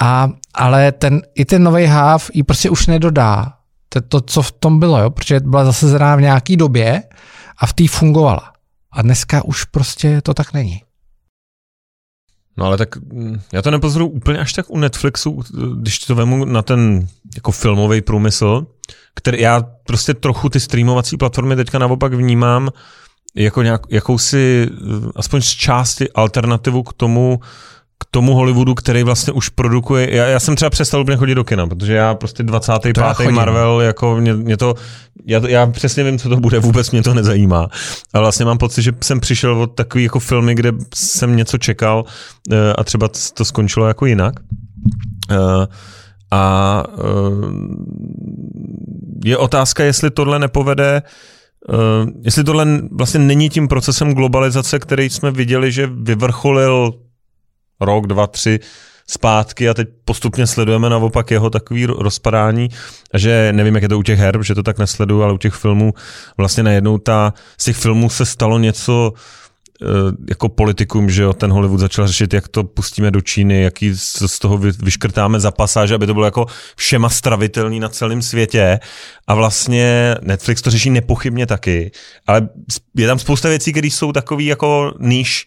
[0.00, 3.52] a, ale ten, i ten nový háv ji prostě už nedodá.
[3.88, 5.10] To, to, co v tom bylo, jo?
[5.10, 7.02] protože byla zasazená v nějaký době
[7.58, 8.55] a v té fungovala.
[8.96, 10.82] A dneska už prostě to tak není.
[12.56, 15.42] No ale tak mm, já to nepozoruju úplně až tak u Netflixu,
[15.80, 18.66] když to vemu na ten jako filmový průmysl,
[19.14, 22.70] který já prostě trochu ty streamovací platformy teďka naopak vnímám
[23.34, 24.70] jako nějak, jakousi,
[25.16, 27.40] aspoň z části alternativu k tomu,
[27.98, 30.16] k tomu Hollywoodu, který vlastně už produkuje.
[30.16, 32.98] Já, já jsem třeba přestal úplně chodit do kina, protože já prostě 25.
[33.30, 34.74] Marvel, jako mě, mě to,
[35.26, 37.68] já, já přesně vím, co to bude, vůbec mě to nezajímá.
[38.14, 42.04] A vlastně mám pocit, že jsem přišel od takový jako filmy, kde jsem něco čekal
[42.52, 44.34] eh, a třeba to skončilo jako jinak.
[45.30, 45.66] Eh,
[46.30, 47.02] a eh,
[49.24, 51.02] je otázka, jestli tohle nepovede
[51.68, 56.92] Uh, jestli tohle vlastně není tím procesem globalizace, který jsme viděli, že vyvrcholil
[57.80, 58.60] rok, dva, tři
[59.06, 62.68] zpátky a teď postupně sledujeme naopak jeho takový rozpadání.
[63.14, 65.54] Že nevím, jak je to u těch her, že to tak nesleduju, ale u těch
[65.54, 65.94] filmů
[66.36, 69.12] vlastně najednou ta, z těch filmů se stalo něco
[69.82, 69.86] eh,
[70.28, 73.92] jako politikum, že jo, ten Hollywood začal řešit, jak to pustíme do Číny, jaký
[74.26, 78.78] z toho vyškrtáme za pasáže, aby to bylo jako všema stravitelný na celém světě.
[79.26, 81.90] A vlastně Netflix to řeší nepochybně taky,
[82.26, 82.48] ale
[82.96, 85.46] je tam spousta věcí, které jsou takový jako níž,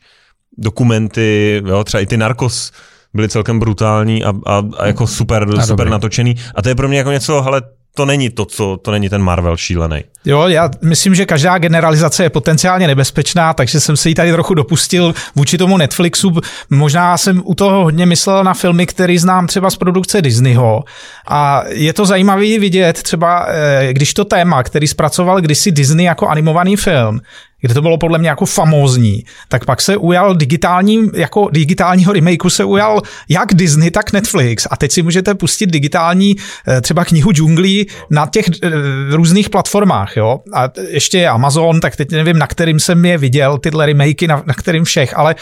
[0.59, 2.71] dokumenty, jo, třeba i ty Narcos
[3.13, 6.35] byly celkem brutální a, a, a jako super, a super natočený.
[6.55, 7.61] A to je pro mě jako něco, hele,
[7.93, 10.03] to není to, co, to není ten Marvel šílený.
[10.25, 14.53] Jo, já myslím, že každá generalizace je potenciálně nebezpečná, takže jsem se jí tady trochu
[14.53, 16.31] dopustil vůči tomu Netflixu.
[16.69, 20.83] Možná jsem u toho hodně myslel na filmy, který znám třeba z produkce Disneyho.
[21.29, 26.27] A je to zajímavé vidět třeba, eh, když to téma, který zpracoval kdysi Disney jako
[26.27, 27.21] animovaný film,
[27.61, 32.49] kde to bylo podle mě jako famózní, tak pak se ujal digitální, jako digitálního remakeu
[32.49, 34.67] se ujal jak Disney, tak Netflix.
[34.71, 36.35] A teď si můžete pustit digitální
[36.67, 38.69] eh, třeba knihu džunglí na těch eh,
[39.11, 40.17] různých platformách.
[40.17, 40.39] Jo?
[40.53, 44.43] A ještě je Amazon, tak teď nevím, na kterým jsem je viděl, tyhle remakey, na,
[44.45, 45.35] na kterým všech, ale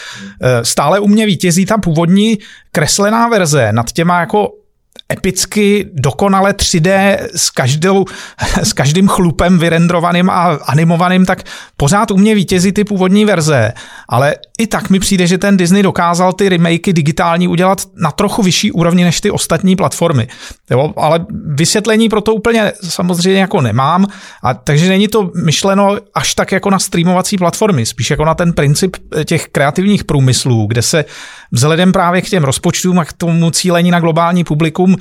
[0.62, 2.38] stále u mě vítězí ta původní
[2.72, 4.48] kreslená verze nad těma jako
[5.12, 8.04] epicky dokonale 3D s, každou,
[8.62, 11.42] s každým chlupem vyrendrovaným a animovaným, tak
[11.76, 13.72] pořád u mě vítězí ty původní verze.
[14.08, 18.42] Ale i tak mi přijde, že ten Disney dokázal ty remakey digitální udělat na trochu
[18.42, 20.28] vyšší úrovni než ty ostatní platformy.
[20.70, 24.06] Jo, ale vysvětlení pro to úplně samozřejmě jako nemám,
[24.42, 28.52] a takže není to myšleno až tak jako na streamovací platformy, spíš jako na ten
[28.52, 31.04] princip těch kreativních průmyslů, kde se
[31.52, 34.96] vzhledem právě k těm rozpočtům a k tomu cílení na globální publikum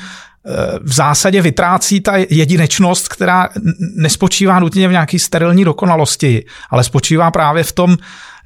[0.81, 3.49] v zásadě vytrácí ta jedinečnost, která
[3.95, 8.37] nespočívá nutně v nějaké sterilní dokonalosti, ale spočívá právě v tom Eh,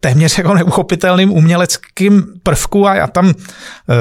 [0.00, 3.94] téměř jako neuchopitelným uměleckým prvku a já tam eh,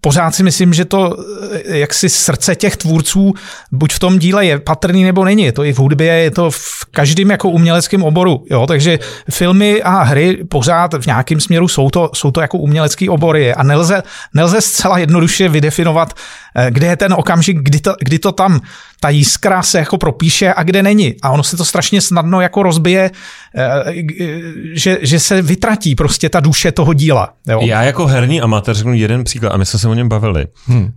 [0.00, 1.16] pořád si myslím, že to
[1.52, 3.34] eh, jaksi srdce těch tvůrců
[3.72, 5.42] buď v tom díle je patrný nebo není.
[5.42, 8.44] Je to i v hudbě, je to v každém jako uměleckém oboru.
[8.50, 8.66] Jo?
[8.66, 8.98] Takže
[9.30, 13.62] filmy a hry pořád v nějakém směru jsou to, jsou to jako umělecký obory a
[13.62, 14.02] nelze,
[14.34, 16.14] nelze zcela jednoduše vydefinovat,
[16.70, 18.60] kde je ten okamžik, kdy to, kdy to tam
[19.02, 21.14] ta jiskra se jako propíše a kde není.
[21.22, 23.10] A ono se to strašně snadno jako rozbije,
[23.56, 23.92] eh,
[24.72, 27.28] že, že se vytratí prostě ta duše toho díla.
[27.48, 27.60] Jo?
[27.62, 30.46] Já jako herní amatér řeknu jeden příklad a my jsme se o něm bavili.
[30.66, 30.82] Hmm.
[30.82, 30.90] Uh,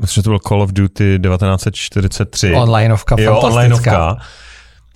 [0.00, 2.52] myslím, že to byl Call of Duty 1943.
[2.54, 4.16] Onlineovka, jo, onlineovka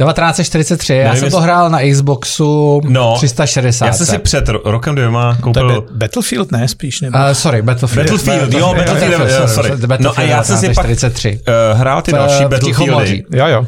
[0.05, 3.87] 1943, já jsem to hrál na Xboxu no, 360.
[3.87, 5.69] Já jsem si před rokem dvěma koupil...
[5.69, 7.01] To je Battlefield, ne, spíš?
[7.01, 7.19] Nebo...
[7.19, 8.11] Uh, sorry, Battlefield.
[8.11, 9.71] Battlefield, jo, Battlefield, Battlefield, sorry.
[9.71, 13.25] Battlefield no a já jsem si pak uh, hrál ty další Battlefieldy.
[13.33, 13.67] Jo, jo.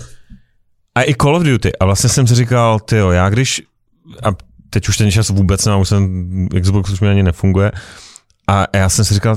[0.94, 1.72] A i Call of Duty.
[1.80, 3.62] A vlastně jsem si říkal, ty jo, já když...
[4.22, 4.28] A
[4.70, 6.24] teď už ten čas vůbec nemám, už jsem...
[6.62, 7.72] Xbox už mi ani nefunguje.
[8.48, 9.36] A já jsem si říkal,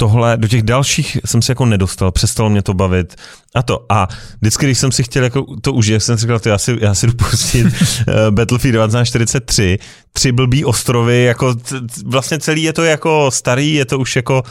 [0.00, 3.16] tohle, do těch dalších jsem se jako nedostal, přestalo mě to bavit
[3.54, 3.84] a to.
[3.88, 4.08] A
[4.40, 7.06] vždycky, když jsem si chtěl jako to užít, jsem si říkal, já si, já si
[7.06, 9.78] jdu pustit uh, Battlefield 1943,
[10.12, 14.42] tři blbý ostrovy, jako t, vlastně celý je to jako starý, je to už jako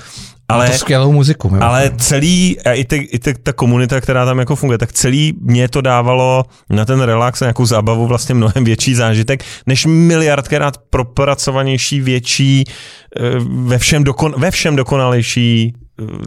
[0.50, 1.52] ale, to skvělou muziku.
[1.62, 5.34] Ale celý, a i, te, i te, ta komunita, která tam jako funguje, tak celý
[5.42, 10.78] mě to dávalo na ten relax, na nějakou zábavu vlastně mnohem větší zážitek, než miliardkrát
[10.90, 15.74] propracovanější, větší, eh, ve všem, dokon, ve všem dokonalejší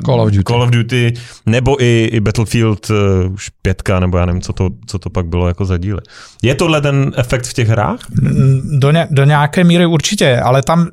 [0.06, 1.14] Call of Duty, Call of Duty
[1.46, 2.96] nebo i, i Battlefield uh,
[3.32, 6.00] už pětka, nebo já nevím, co to, co to pak bylo jako za díly.
[6.42, 7.98] Je tohle ten efekt v těch hrách?
[8.78, 10.88] Do, ně, do nějaké míry určitě, ale tam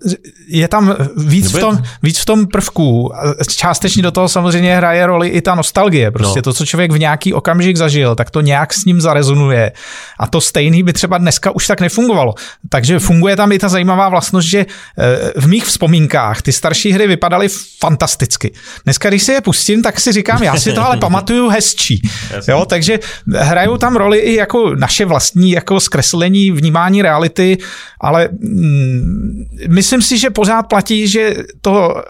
[0.47, 3.11] je tam víc, v tom, víc v tom prvku.
[3.55, 6.11] Částečně do toho samozřejmě hraje roli i ta nostalgie.
[6.11, 6.43] Prostě no.
[6.43, 9.71] to, co člověk v nějaký okamžik zažil, tak to nějak s ním zarezonuje.
[10.19, 12.33] A to stejný by třeba dneska už tak nefungovalo.
[12.69, 17.07] Takže funguje tam i ta zajímavá vlastnost, že eh, v mých vzpomínkách ty starší hry
[17.07, 17.47] vypadaly
[17.79, 18.53] fantasticky.
[18.83, 22.01] Dneska, když si je pustím, tak si říkám, já si to ale pamatuju hezčí.
[22.47, 22.99] Jo, takže
[23.35, 27.57] hrajou tam roli i jako naše vlastní jako zkreslení vnímání reality,
[28.01, 32.03] ale mm, myslím si, že pořád platí, že to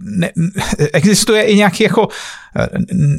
[0.00, 0.30] ne,
[0.92, 2.08] existuje i nějaký jako
[2.56, 2.68] eh,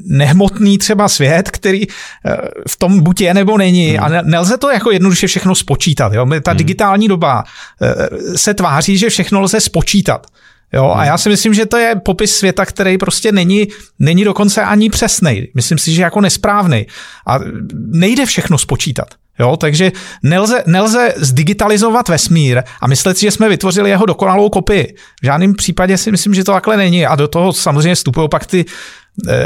[0.06, 4.04] nehmotný třeba svět, který eh, v tom buď je nebo není hmm.
[4.04, 6.14] a nelze to jako jednoduše všechno spočítat.
[6.14, 6.26] Jo?
[6.44, 6.58] Ta hmm.
[6.58, 7.44] digitální doba
[7.82, 10.28] eh, se tváří, že všechno lze spočítat.
[10.74, 13.68] Jo, a já si myslím, že to je popis světa, který prostě není,
[14.00, 15.48] není dokonce ani přesný.
[15.56, 16.88] Myslím si, že jako nesprávný.
[17.28, 17.40] A
[17.76, 19.08] nejde všechno spočítat.
[19.40, 19.92] Jo, takže
[20.24, 24.96] nelze, nelze zdigitalizovat vesmír a myslet si, že jsme vytvořili jeho dokonalou kopii.
[25.22, 27.06] V žádném případě si myslím, že to takhle není.
[27.06, 28.66] A do toho samozřejmě vstupují pak ty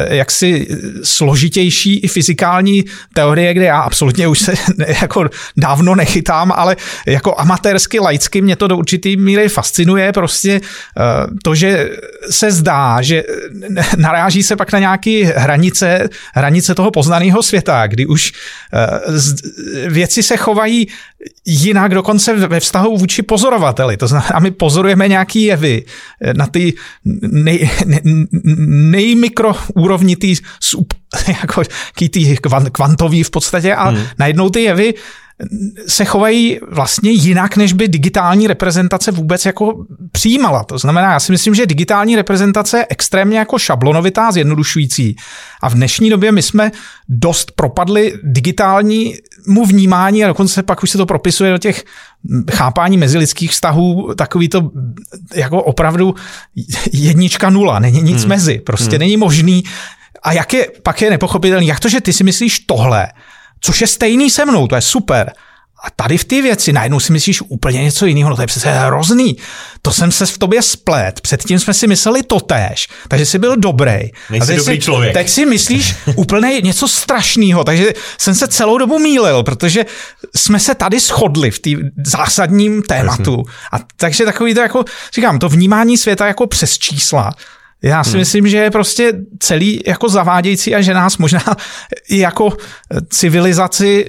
[0.10, 0.68] jaksi
[1.04, 4.54] složitější i fyzikální teorie, kde já absolutně už se
[5.02, 10.14] jako dávno nechytám, ale jako amatérsky, laicky mě to do určitý míry fascinuje.
[10.14, 11.02] Prostě eh,
[11.44, 11.90] to, že
[12.30, 13.24] se zdá, že
[13.98, 18.32] naráží se pak na nějaké hranice, hranice toho poznaného světa, kdy už
[18.74, 20.88] eh, věci se chovají
[21.46, 23.98] jinak dokonce ve vztahu vůči pozorovateli.
[23.98, 25.86] To znamená, my pozorujeme nějaký jevy
[26.34, 26.74] na ty
[27.22, 28.02] nej, nej,
[28.68, 30.36] nejmikro úrovni tý,
[31.28, 31.64] jako,
[32.10, 32.36] tý
[32.72, 34.04] kvantový v podstatě a hmm.
[34.20, 34.94] najednou ty jevy
[35.88, 40.64] se chovají vlastně jinak, než by digitální reprezentace vůbec jako přijímala.
[40.64, 45.16] To znamená, já si myslím, že digitální reprezentace je extrémně jako šablonovitá, zjednodušující.
[45.62, 46.72] A v dnešní době my jsme
[47.10, 51.84] dost propadli digitálnímu vnímání a dokonce pak už se to propisuje do těch
[52.52, 54.72] chápání mezilidských vztahů, takový to
[55.36, 56.16] jako opravdu
[56.94, 58.30] jednička nula, není nic hmm.
[58.30, 59.00] mezi, prostě hmm.
[59.00, 59.64] není možný.
[60.24, 63.08] A jak je, pak je nepochopitelný, jak to, že ty si myslíš tohle,
[63.62, 65.34] což je stejný se mnou, to je super.
[65.84, 68.72] A tady v ty věci najednou si myslíš úplně něco jiného, no to je přece
[68.72, 69.38] hrozný.
[69.82, 74.00] To jsem se v tobě splet, předtím jsme si mysleli totéž, takže jsi byl dobrý.
[74.30, 75.14] Nejsi a dobrý si, člověk.
[75.14, 79.86] Teď si myslíš úplně něco strašného, takže jsem se celou dobu mýlil, protože
[80.36, 81.70] jsme se tady shodli v té
[82.06, 83.44] zásadním tématu.
[83.72, 87.32] A takže takový to jako, říkám, to vnímání světa jako přes čísla,
[87.84, 88.20] já si hmm.
[88.20, 91.42] myslím, že je prostě celý jako zavádějící a že nás možná
[92.10, 92.50] i jako
[93.10, 94.06] civilizaci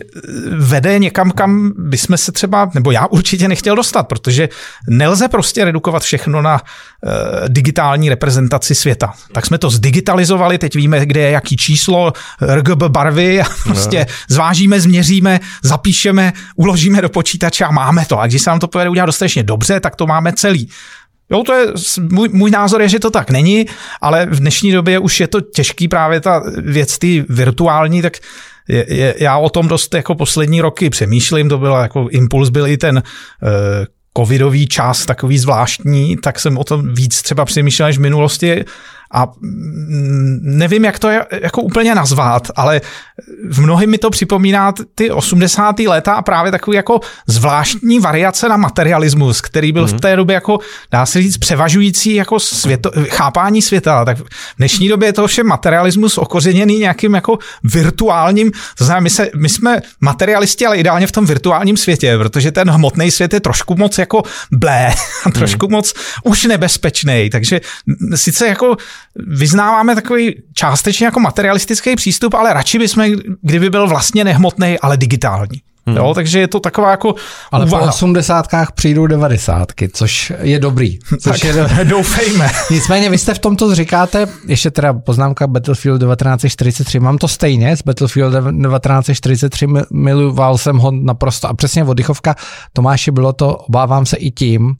[0.59, 4.49] vede někam, kam bychom se třeba, nebo já určitě nechtěl dostat, protože
[4.89, 7.11] nelze prostě redukovat všechno na uh,
[7.49, 9.13] digitální reprezentaci světa.
[9.33, 14.15] Tak jsme to zdigitalizovali, teď víme, kde je jaký číslo, RGB barvy a prostě no.
[14.29, 18.21] zvážíme, změříme, zapíšeme, uložíme do počítače a máme to.
[18.21, 20.69] A když se nám to povede udělat dostatečně dobře, tak to máme celý.
[21.33, 21.67] Jo, to je,
[22.11, 23.67] můj, můj názor je, že to tak není,
[24.01, 28.13] ale v dnešní době už je to těžký právě ta věc ty virtuální, tak
[28.69, 32.67] je, je, já o tom dost jako poslední roky přemýšlím, to byl jako impuls byl
[32.67, 33.51] i ten uh,
[34.17, 38.65] covidový čas takový zvláštní, tak jsem o tom víc třeba přemýšlel než v minulosti
[39.13, 42.81] a mm, nevím, jak to je jako úplně nazvat, ale
[43.51, 45.79] v mnohém mi to připomíná ty 80.
[45.79, 49.89] léta a právě takový jako zvláštní variace na materialismus, který byl mm.
[49.89, 50.01] v mhm.
[50.01, 50.59] té době jako,
[50.91, 54.05] dá se říct, převažující jako světo, chápání světa.
[54.05, 54.25] Tak v
[54.59, 59.49] dnešní době je to vše materialismus okořeněný nějakým jako virtuálním, to znamená, my, se, my
[59.49, 63.99] jsme materialisti, ale ideálně v tom virtuálním světě, protože ten hmotný svět je trošku moc
[63.99, 64.23] jako
[64.53, 64.95] blé,
[65.35, 65.73] trošku mm.
[65.73, 65.95] moc
[66.25, 67.61] už nebezpečný, takže
[68.15, 68.77] sice jako
[69.17, 73.05] vyznáváme takový částečně jako materialistický přístup, ale radši bychom,
[73.43, 75.63] kdyby byl vlastně nehmotný, ale digitální.
[75.87, 75.97] Hmm.
[75.97, 77.15] Jo, takže je to taková jako
[77.53, 77.85] Ale úvaha.
[77.85, 80.99] po osmdesátkách přijdou devadesátky, což je dobrý.
[81.21, 81.69] Což tak, je do...
[81.85, 82.51] doufejme.
[82.71, 87.83] Nicméně vy jste v tomto říkáte, ještě teda poznámka Battlefield 1943, mám to stejně s
[87.83, 92.35] Battlefield 1943, miloval jsem ho naprosto a přesně Vodychovka
[92.73, 94.75] Tomáši bylo to, obávám se i tím,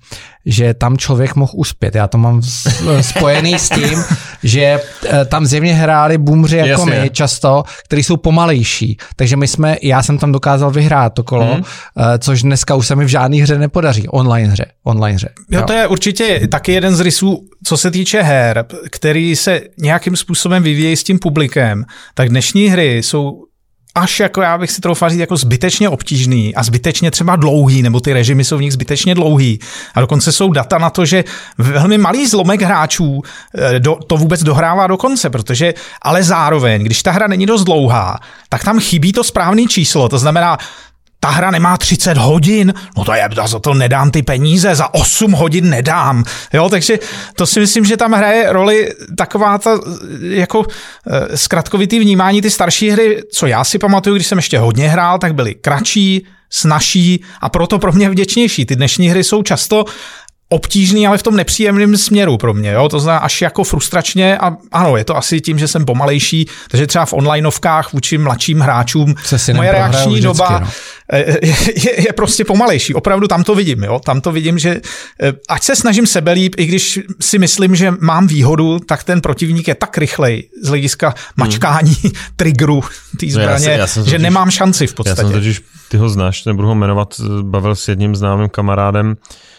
[0.47, 1.95] že tam člověk mohl uspět.
[1.95, 2.43] Já to mám
[3.01, 4.05] spojený s tím,
[4.43, 7.01] že eh, tam zjevně hráli boomři jako Jasně.
[7.01, 8.97] my často, kteří jsou pomalejší.
[9.17, 11.63] Takže my jsme, já jsem tam dokázal vyhrát to kolo, mm.
[12.19, 14.09] což dneska už se mi v žádné hře nepodaří.
[14.09, 14.67] Online hře.
[14.85, 15.29] Online hře.
[15.51, 19.61] Jo, jo, to je určitě taky jeden z rysů, co se týče her, který se
[19.79, 23.45] nějakým způsobem vyvíjejí s tím publikem, tak dnešní hry jsou
[23.95, 28.01] až jako já bych si troufal říct jako zbytečně obtížný a zbytečně třeba dlouhý, nebo
[28.01, 29.61] ty režimy jsou v nich zbytečně dlouhý.
[29.95, 31.25] A dokonce jsou data na to, že
[31.59, 33.23] velmi malý zlomek hráčů
[33.55, 37.65] eh, do, to vůbec dohrává do konce, protože ale zároveň, když ta hra není dost
[37.65, 40.59] dlouhá, tak tam chybí to správné číslo, to znamená
[41.25, 45.33] ta hra nemá 30 hodin, no to je, za to nedám ty peníze, za 8
[45.33, 46.25] hodin nedám.
[46.53, 46.99] Jo, takže
[47.37, 49.79] to si myslím, že tam hraje roli taková ta
[50.21, 50.65] jako
[51.07, 55.19] eh, zkratkovitý vnímání ty starší hry, co já si pamatuju, když jsem ještě hodně hrál,
[55.19, 58.67] tak byly kratší, snažší a proto pro mě vděčnější.
[58.67, 59.85] Ty dnešní hry jsou často
[60.53, 62.71] obtížný, ale v tom nepříjemném směru pro mě.
[62.71, 62.89] Jo?
[62.89, 66.87] To znamená až jako frustračně a ano, je to asi tím, že jsem pomalejší, takže
[66.87, 69.15] třeba v onlineovkách vůči mladším hráčům
[69.55, 70.69] moje reakční vždycky, doba no.
[71.75, 72.95] je, je prostě pomalejší.
[72.95, 73.83] Opravdu tam to vidím.
[73.83, 74.01] Jo?
[74.05, 74.81] Tam to vidím, že
[75.23, 79.69] eh, ať se snažím sebelíp, i když si myslím, že mám výhodu, tak ten protivník
[79.69, 81.17] je tak rychlej z hlediska hmm.
[81.37, 82.13] mačkání hmm.
[82.37, 82.85] triggeru
[83.21, 85.21] té zbraně, no já si, já že totiž, nemám šanci v podstatě.
[85.21, 89.52] Já jsem totiž, ty ho znáš, nebudu ho jmenovat, bavil s jedním známým kamarádem, Eh,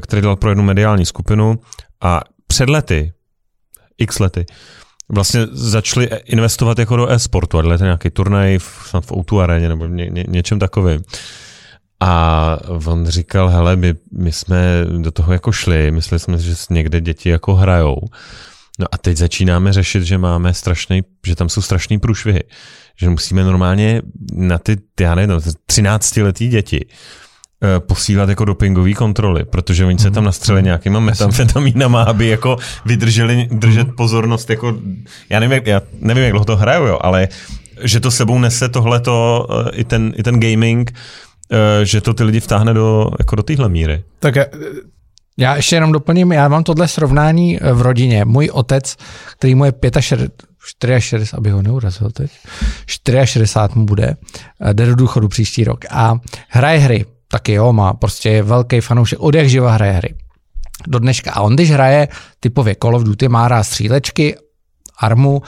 [0.00, 1.58] který dělal pro jednu mediální skupinu
[2.00, 3.12] a před lety,
[3.98, 4.46] x lety,
[5.08, 9.68] vlastně začali investovat jako do e-sportu a dělat nějaký turnaj v, snad v O2 aréně
[9.68, 11.02] nebo ně, ně, něčem takovým.
[12.00, 17.00] A on říkal, hele, my, my jsme do toho jako šli, mysleli jsme, že někde
[17.00, 17.96] děti jako hrajou.
[18.78, 22.42] No a teď začínáme řešit, že máme strašný, že tam jsou strašný průšvihy.
[22.96, 24.02] Že musíme normálně
[24.34, 27.31] na ty, já nevím, 13 letý děti Eh,
[27.78, 30.24] posílat jako dopingové kontroly, protože oni se tam mhm.
[30.24, 33.96] nastřeli nějakýma metamfetamínama, aby jako vydrželi držet mhm.
[33.96, 34.76] pozornost, jako,
[35.30, 37.28] já nevím, jak, já nevím, jak dlouho to hraju, jo, ale
[37.82, 42.24] že to sebou nese tohleto, eh, i ten, i ten gaming, eh, že to ty
[42.24, 44.02] lidi vtáhne do, jako do téhle míry.
[44.18, 44.34] Tak
[45.38, 48.24] já ještě jenom doplním, já mám tohle srovnání v rodině.
[48.24, 48.96] Můj otec,
[49.38, 52.30] který mu je 65, 64, aby ho neurazil teď,
[52.86, 54.16] 64 mu bude,
[54.72, 56.14] jde do důchodu příští rok a
[56.48, 60.14] hraje hry taky jo, má prostě je velký fanoušek, od jak živa hraje hry.
[60.86, 61.32] Do dneška.
[61.32, 62.08] A on, když hraje
[62.40, 64.36] typově Call of Duty, má rád střílečky,
[64.98, 65.42] armu,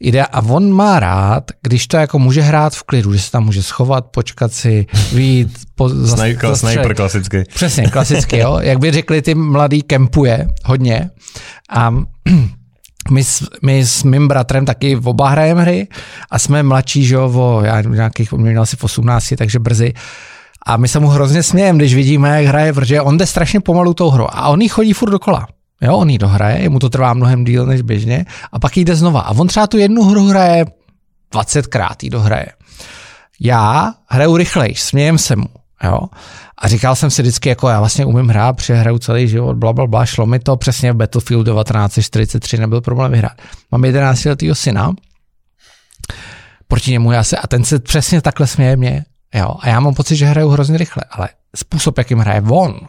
[0.00, 3.44] jde a on má rád, když to jako může hrát v klidu, že se tam
[3.44, 7.44] může schovat, počkat si, vít, po, Snaj, Sniper klasicky.
[7.54, 8.58] Přesně, klasicky, jo.
[8.62, 11.10] Jak by řekli, ty mladý kempuje hodně
[11.70, 11.94] a
[13.10, 15.88] my s, my s mým bratrem taky oba hrajeme hry
[16.30, 19.94] a jsme mladší, že jo, o, já nějakých, měl asi v 18, takže brzy,
[20.66, 23.94] a my se mu hrozně smějeme, když vidíme, jak hraje, protože on jde strašně pomalu
[23.94, 25.46] tou hrou a on jí chodí furt dokola.
[25.80, 29.20] Jo, on jí dohraje, mu to trvá mnohem díl než běžně a pak jde znova.
[29.20, 30.64] A on třeba tu jednu hru hraje
[31.34, 32.46] 20krát jí dohraje.
[33.40, 35.46] Já hraju rychleji, smějem se mu.
[35.84, 36.00] Jo?
[36.58, 39.86] A říkal jsem si vždycky, jako já vlastně umím hrát, přehraju celý život, bla, bla,
[39.86, 43.32] bla, šlo mi to přesně v Battlefield 1943, nebyl problém vyhrát.
[43.72, 44.92] Mám 11 letého syna,
[46.68, 49.94] proti němu já se, a ten se přesně takhle směje mě, Jo, a já mám
[49.94, 52.80] pocit, že hraju hrozně rychle, ale způsob, jakým hraje on,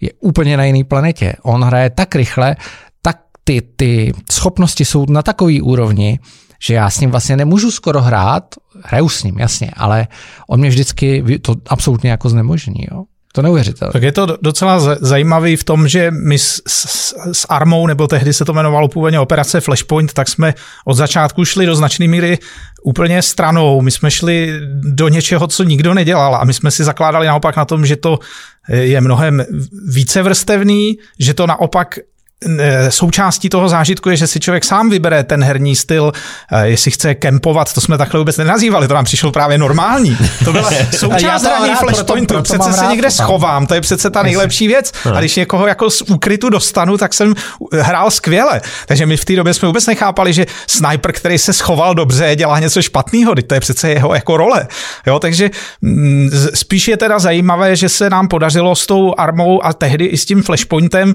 [0.00, 1.32] je úplně na jiné planetě.
[1.42, 2.56] On hraje tak rychle,
[3.02, 6.18] tak ty, ty schopnosti jsou na takový úrovni,
[6.62, 8.54] že já s ním vlastně nemůžu skoro hrát,
[8.84, 10.08] hraju s ním, jasně, ale
[10.48, 12.86] on mě vždycky to absolutně jako znemožní.
[12.92, 13.04] Jo.
[13.32, 13.92] To neuvěřitelné.
[13.92, 18.32] Tak je to docela zajímavý v tom, že my s, s, s Armou, nebo tehdy
[18.32, 22.38] se to jmenovalo původně operace Flashpoint, tak jsme od začátku šli do značné míry
[22.82, 23.80] úplně stranou.
[23.80, 27.64] My jsme šli do něčeho, co nikdo nedělal a my jsme si zakládali naopak na
[27.64, 28.18] tom, že to
[28.68, 29.44] je mnohem
[29.88, 31.98] více vrstevný, že to naopak
[32.88, 36.12] součástí toho zážitku je, že si člověk sám vybere ten herní styl,
[36.52, 40.16] eh, jestli chce kempovat, to jsme takhle vůbec nenazývali, to nám přišlo právě normální.
[40.44, 44.92] To byla součást hraní Flashpointu, přece se někde schovám, to je přece ta nejlepší věc.
[45.14, 47.34] A když někoho jako z úkrytu dostanu, tak jsem
[47.80, 48.60] hrál skvěle.
[48.86, 52.58] Takže my v té době jsme vůbec nechápali, že sniper, který se schoval dobře, dělá
[52.58, 54.66] něco špatného, to je přece jeho jako role.
[55.06, 55.50] Jo, takže
[55.80, 60.16] mm, spíš je teda zajímavé, že se nám podařilo s tou armou a tehdy i
[60.16, 61.14] s tím Flashpointem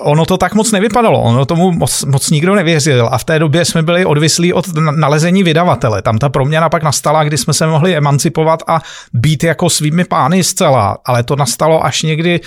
[0.00, 3.64] ono to tak moc nevypadalo, ono tomu moc, moc nikdo nevěřil a v té době
[3.64, 6.02] jsme byli odvislí od nalezení vydavatele.
[6.02, 8.80] Tam ta proměna pak nastala, kdy jsme se mohli emancipovat a
[9.12, 12.46] být jako svými pány zcela, ale to nastalo až někdy uh,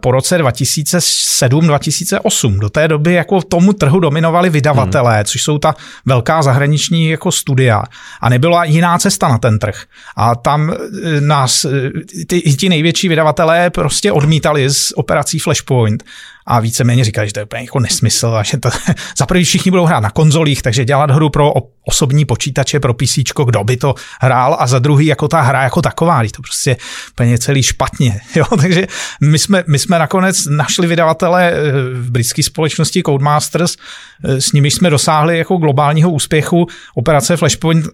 [0.00, 2.58] po roce 2007-2008.
[2.58, 5.24] Do té doby jako tomu trhu dominovali vydavatelé, hmm.
[5.24, 5.74] což jsou ta
[6.06, 7.82] velká zahraniční jako studia
[8.20, 9.82] a nebyla jiná cesta na ten trh.
[10.16, 10.76] A tam eh,
[11.20, 11.90] nás eh,
[12.26, 16.04] ty, ti největší vydavatelé prostě odmítali z operací Flashpoint
[16.46, 18.68] a víceméně říkali, že to je úplně jako nesmysl a že to,
[19.18, 21.52] za první všichni budou hrát na konzolích, takže dělat hru pro
[21.84, 25.82] osobní počítače, pro PC, kdo by to hrál a za druhý jako ta hra jako
[25.82, 26.76] taková, to prostě
[27.10, 28.20] úplně celý špatně.
[28.36, 28.44] Jo?
[28.60, 28.86] Takže
[29.20, 33.76] my jsme, my jsme nakonec našli vydavatele eh, v britské společnosti Codemasters,
[34.24, 37.86] eh, s nimi jsme dosáhli jako globálního úspěchu operace Flashpoint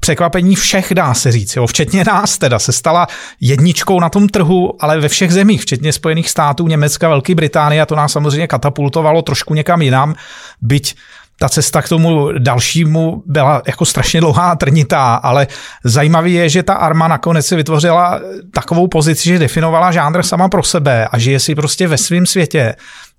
[0.00, 3.06] překvapení všech, dá se říct, jo, včetně nás teda, se stala
[3.40, 7.86] jedničkou na tom trhu, ale ve všech zemích, včetně Spojených států, Německa, Velké Británie, a
[7.86, 10.14] to nás samozřejmě katapultovalo trošku někam jinam,
[10.62, 10.94] byť
[11.40, 15.46] ta cesta k tomu dalšímu byla jako strašně dlouhá a trnitá, ale
[15.84, 18.20] zajímavé je, že ta Arma nakonec si vytvořila
[18.52, 22.74] takovou pozici, že definovala žánr sama pro sebe a žije si prostě ve svém světě,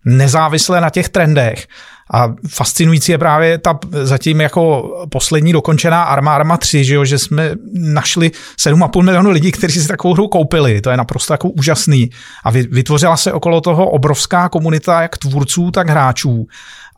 [0.06, 1.68] nezávisle na těch trendech.
[2.14, 7.20] A fascinující je právě ta zatím jako poslední dokončená Arma Arma 3, že, jo, že
[7.20, 10.82] jsme našli 7,5 milionu lidí, kteří si takovou hru koupili.
[10.82, 12.10] To je naprosto jako úžasný.
[12.44, 16.48] A vytvořila se okolo toho obrovská komunita jak tvůrců, tak hráčů.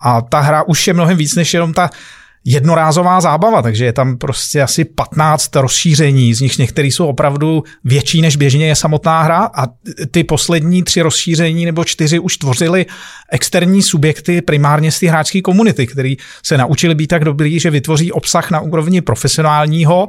[0.01, 1.89] A ta hra už je mnohem víc než jenom ta
[2.45, 8.21] jednorázová zábava, takže je tam prostě asi 15 rozšíření, z nich některé jsou opravdu větší
[8.21, 9.67] než běžně je samotná hra a
[10.11, 12.85] ty poslední tři rozšíření nebo čtyři už tvořily
[13.31, 18.11] externí subjekty primárně z té hráčské komunity, který se naučili být tak dobrý, že vytvoří
[18.11, 20.07] obsah na úrovni profesionálního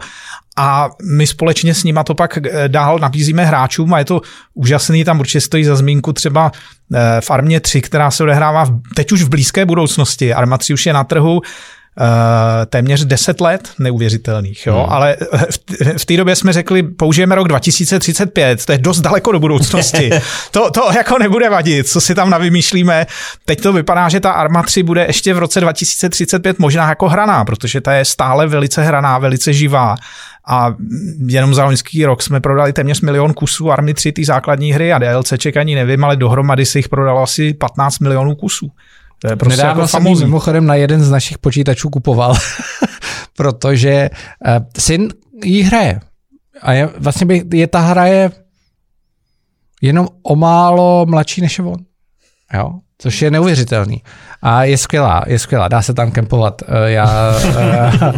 [0.57, 4.20] a my společně s nima to pak eh, dál nabízíme hráčům a je to
[4.55, 6.53] úžasný, tam určitě stojí za zmínku třeba
[6.95, 10.35] eh, v Armě 3, která se odehrává teď už v blízké budoucnosti.
[10.35, 11.41] Arma 3 už je na trhu,
[12.66, 14.74] téměř 10 let neuvěřitelných, jo?
[14.74, 14.92] Hmm.
[14.92, 15.16] ale
[15.51, 15.59] v,
[15.99, 20.11] v té době jsme řekli, použijeme rok 2035, to je dost daleko do budoucnosti.
[20.51, 23.07] to, to jako nebude vadit, co si tam navymýšlíme.
[23.45, 27.45] Teď to vypadá, že ta Arma 3 bude ještě v roce 2035 možná jako hraná,
[27.45, 29.97] protože ta je stále velice hraná, velice živá.
[30.47, 30.74] A
[31.26, 34.99] jenom za loňský rok jsme prodali téměř milion kusů Army 3, ty základní hry a
[34.99, 38.70] DLCček ani nevím, ale dohromady si jich prodalo asi 15 milionů kusů.
[39.25, 40.25] To je prostě Nedávno jako jsem famózní.
[40.25, 42.35] mimochodem na jeden z našich počítačů kupoval,
[43.37, 44.11] protože
[44.47, 45.09] uh, syn
[45.45, 46.01] jí hraje.
[46.62, 48.31] A je, vlastně by, je ta hra je
[49.83, 51.77] jenom o málo mladší než je on.
[52.55, 52.70] Jo?
[52.99, 54.03] Což je neuvěřitelný.
[54.42, 56.62] A je skvělá, je skvělá, dá se tam kempovat.
[56.68, 57.34] Eh, já,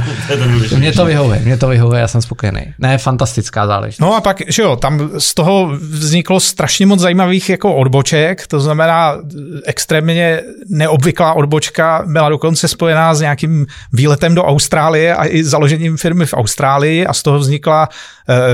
[0.72, 2.74] uh, mě to vyhovuje, mě to vyhovuje, já jsem spokojený.
[2.79, 4.01] Ne, fantastická záležitost.
[4.01, 8.61] No a pak, že jo, tam z toho vzniklo strašně moc zajímavých jako odboček, to
[8.61, 9.16] znamená
[9.64, 16.27] extrémně neobvyklá odbočka byla dokonce spojená s nějakým výletem do Austrálie a i založením firmy
[16.27, 17.89] v Austrálii a z toho vznikla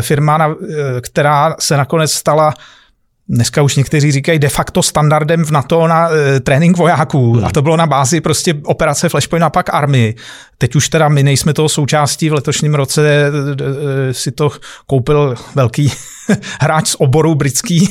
[0.00, 0.54] firma,
[1.00, 2.54] která se nakonec stala
[3.32, 7.44] dneska už někteří říkají de facto standardem v NATO na e, trénink vojáků hmm.
[7.44, 10.14] a to bylo na bázi prostě operace Flashpoint a pak army.
[10.58, 13.28] Teď už teda my nejsme toho součástí, v letošním roce e,
[14.10, 14.50] e, si to
[14.86, 15.92] koupil velký
[16.60, 17.88] hráč z oboru britský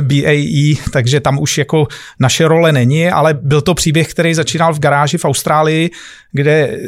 [0.00, 1.86] BAE, takže tam už jako
[2.20, 5.90] naše role není, ale byl to příběh, který začínal v garáži v Austrálii,
[6.32, 6.78] kde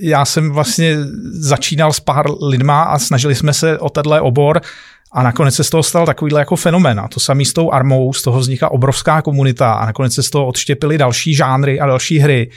[0.00, 0.96] já jsem vlastně
[1.32, 4.60] začínal s pár lidma a snažili jsme se o tenhle obor
[5.14, 7.00] a nakonec se z toho stal takovýhle jako fenomén.
[7.00, 10.30] A to samý s tou armou, z toho vznikla obrovská komunita a nakonec se z
[10.30, 12.50] toho odštěpily další žánry a další hry.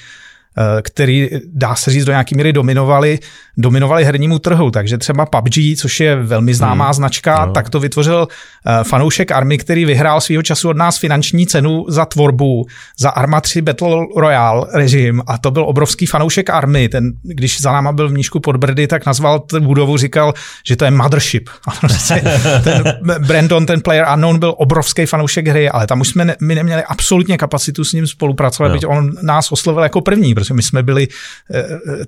[0.60, 3.20] Eh, který, dá se říct, do nějaký míry dominovali,
[3.58, 4.72] dominovali hernímu trhu.
[4.72, 6.93] Takže třeba PUBG, což je velmi známá hmm.
[6.93, 7.53] značka, no.
[7.53, 8.28] tak to vytvořil
[8.66, 12.66] eh, fanoušek Army, který vyhrál svýho času od nás finanční cenu za tvorbu,
[12.99, 16.89] za Arma 3 Battle Royale režim a to byl obrovský fanoušek Army.
[16.89, 20.34] Ten, když za náma byl v Nížku pod Brdy, tak nazval tu budovu, říkal,
[20.68, 21.49] že to je mothership.
[21.80, 22.24] Prostě
[22.64, 22.84] ten
[23.28, 26.84] Brandon, ten player unknown, byl obrovský fanoušek hry, ale tam už jsme ne, my neměli
[26.84, 31.08] absolutně kapacitu s ním spolupracovat, byť on nás oslovil jako první, protože my jsme byli
[31.54, 32.06] eh, eh,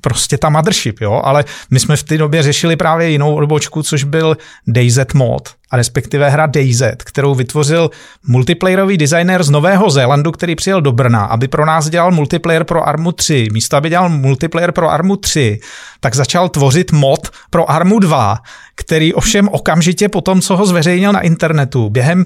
[0.00, 4.04] prostě ta mothership, jo, ale my jsme v té době řešili právě jinou odbočku, což
[4.04, 4.36] byl
[4.66, 7.90] DayZ mod, a respektive hra DayZ, kterou vytvořil
[8.26, 12.88] multiplayerový designer z Nového Zélandu, který přijel do Brna, aby pro nás dělal multiplayer pro
[12.88, 13.48] Armu 3.
[13.52, 15.60] Místo, aby dělal multiplayer pro Armu 3,
[16.00, 18.38] tak začal tvořit mod pro Armu 2,
[18.74, 22.24] který ovšem okamžitě po tom, co ho zveřejnil na internetu, během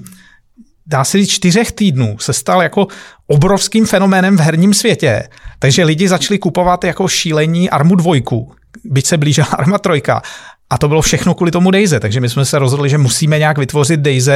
[0.87, 2.87] dá se říct, čtyřech týdnů se stal jako
[3.27, 5.23] obrovským fenoménem v herním světě.
[5.59, 8.51] Takže lidi začali kupovat jako šílení Armu dvojku,
[8.83, 10.21] byť se blížila Arma trojka.
[10.69, 13.57] A to bylo všechno kvůli tomu DayZ, takže my jsme se rozhodli, že musíme nějak
[13.57, 14.29] vytvořit DayZ,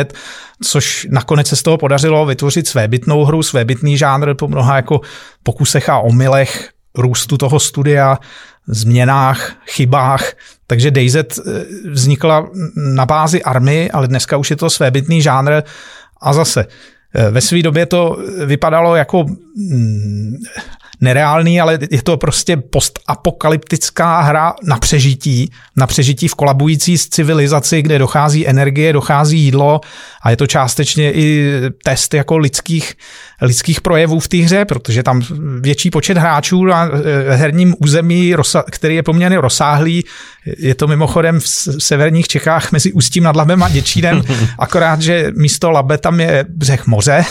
[0.63, 5.01] což nakonec se z toho podařilo vytvořit svébytnou hru, svébytný žánr po mnoha jako
[5.43, 8.17] pokusech a omylech růstu toho studia,
[8.67, 10.31] změnách, chybách.
[10.67, 11.31] Takže DayZ eh,
[11.91, 15.61] vznikla na bázi army, ale dneska už je to svébytný žánr,
[16.21, 16.65] a zase,
[17.15, 20.35] eh, ve své době to vypadalo jako mm,
[21.01, 27.99] nereálný, ale je to prostě postapokalyptická hra na přežití, na přežití v kolabující civilizaci, kde
[27.99, 29.81] dochází energie, dochází jídlo
[30.23, 32.93] a je to částečně i test jako lidských,
[33.41, 35.21] lidských projevů v té hře, protože tam
[35.61, 38.35] větší počet hráčů na eh, herním území,
[38.71, 40.03] který je poměrně rozsáhlý,
[40.57, 41.47] je to mimochodem v
[41.79, 44.21] severních Čechách mezi Ústím nad Labem a Děčínem,
[44.59, 47.25] akorát, že místo Labe tam je břeh moře,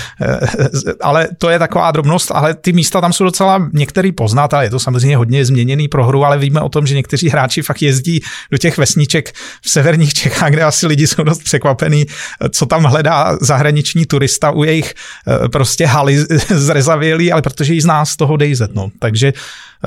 [1.00, 4.70] ale to je taková drobnost, ale ty místa tam jsou docela některý poznat, ale je
[4.70, 8.20] to samozřejmě hodně změněný pro hru, ale víme o tom, že někteří hráči fakt jezdí
[8.50, 12.06] do těch vesniček v severních Čechách, kde asi lidi jsou dost překvapený,
[12.50, 14.94] co tam hledá zahraniční turista u jejich
[15.28, 16.18] eh, prostě haly
[16.48, 18.90] zrezavělý, ale protože jí zná z toho DayZ, no.
[18.98, 19.32] Takže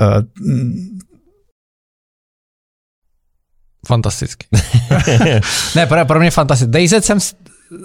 [0.00, 0.22] eh,
[3.86, 4.46] Fantasticky.
[5.76, 6.72] ne, pro, pro mě fantasticky.
[6.72, 7.18] DayZ jsem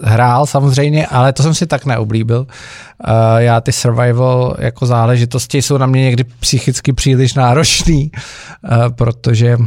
[0.03, 2.39] hrál samozřejmě, ale to jsem si tak neoblíbil.
[2.39, 9.57] Uh, já ty survival jako záležitosti jsou na mě někdy psychicky příliš náročný, uh, protože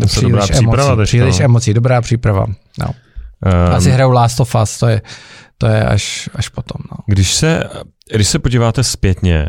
[0.00, 1.44] to příliš dobrá emocí, příprava příliš no.
[1.44, 2.46] emocí, dobrá příprava.
[2.78, 2.86] No.
[2.86, 5.02] Um, Asi hraju Last of Us, to je,
[5.58, 6.80] to je až, až potom.
[6.90, 6.96] No.
[7.06, 7.64] Když, se,
[8.14, 9.48] když se podíváte zpětně,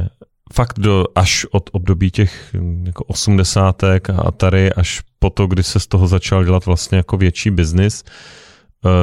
[0.54, 5.80] fakt do, až od období těch jako osmdesátek a Atari až po to, kdy se
[5.80, 8.04] z toho začal dělat vlastně jako větší biznis,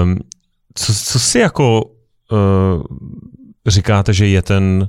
[0.03, 0.17] um,
[0.81, 2.83] co, co si jako uh,
[3.67, 4.89] říkáte, že je ten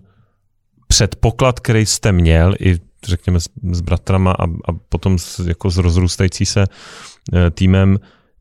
[0.87, 5.77] předpoklad, který jste měl i řekněme s, s bratrama a, a potom s, jako s
[5.77, 7.99] rozrůstající se uh, týmem,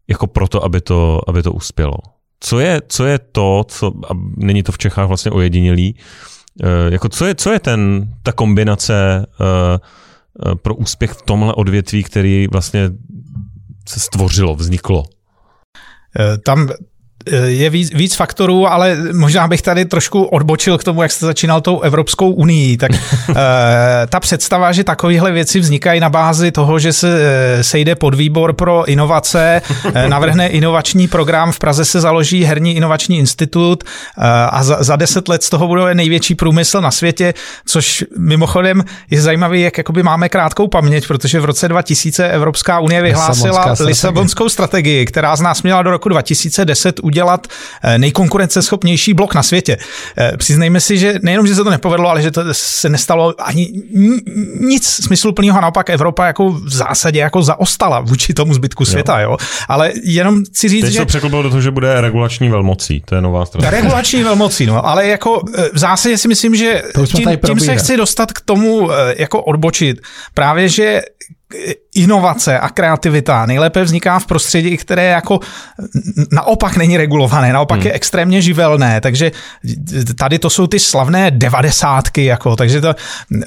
[0.09, 1.97] jako proto, aby to, aby to uspělo.
[2.41, 7.09] Co je, co je to, co, a není to v Čechách vlastně ojedinělý, uh, jako
[7.09, 12.91] co je, co je ten, ta kombinace uh, pro úspěch v tomhle odvětví, který vlastně
[13.89, 15.05] se stvořilo, vzniklo?
[16.45, 16.69] Tam
[17.47, 21.61] je víc, víc faktorů, ale možná bych tady trošku odbočil k tomu, jak jste začínal
[21.61, 22.77] tou Evropskou unii.
[22.77, 23.35] Tak uh,
[24.09, 28.85] ta představa, že takovéhle věci vznikají na bázi toho, že se uh, sejde podvýbor pro
[28.85, 29.63] inovace,
[30.09, 33.85] navrhne inovační program, v Praze se založí herní inovační institut
[34.51, 37.35] a za, za deset let z toho bude největší průmysl na světě,
[37.67, 43.03] což mimochodem je zajímavé, jak jakoby máme krátkou paměť, protože v roce 2000 Evropská unie
[43.03, 47.47] vyhlásila Lisabonskou strategii, která z nás měla do roku 2010 udělat
[47.83, 49.77] eh, nejkonkurenceschopnější blok na světě.
[50.19, 53.73] Eh, přiznejme si, že nejenom, že se to nepovedlo, ale že to se nestalo ani
[54.61, 59.31] nic smysluplného a naopak Evropa jako v zásadě jako zaostala vůči tomu zbytku světa, jo.
[59.31, 59.37] jo?
[59.69, 60.99] Ale jenom chci říct, Teď že...
[60.99, 63.71] to překlopilo do toho, že bude regulační velmocí, to je nová strana.
[63.71, 66.83] Regulační velmocí, no, ale jako eh, v zásadě si myslím, že
[67.17, 70.01] tím, tím se chci dostat k tomu jako odbočit.
[70.35, 71.03] Právě, že
[71.95, 75.41] inovace a kreativita nejlépe vzniká v prostředí, které jako
[76.33, 77.87] naopak není regulované, naopak hmm.
[77.87, 79.33] je extrémně živelné, takže
[80.19, 82.95] tady to jsou ty slavné devadesátky, jako, takže to,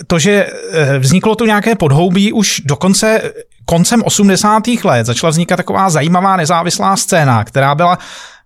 [0.07, 3.21] to, že eh, vzniklo tu nějaké podhoubí už dokonce
[3.65, 4.63] koncem 80.
[4.83, 7.97] let začala vznikat taková zajímavá nezávislá scéna, která byla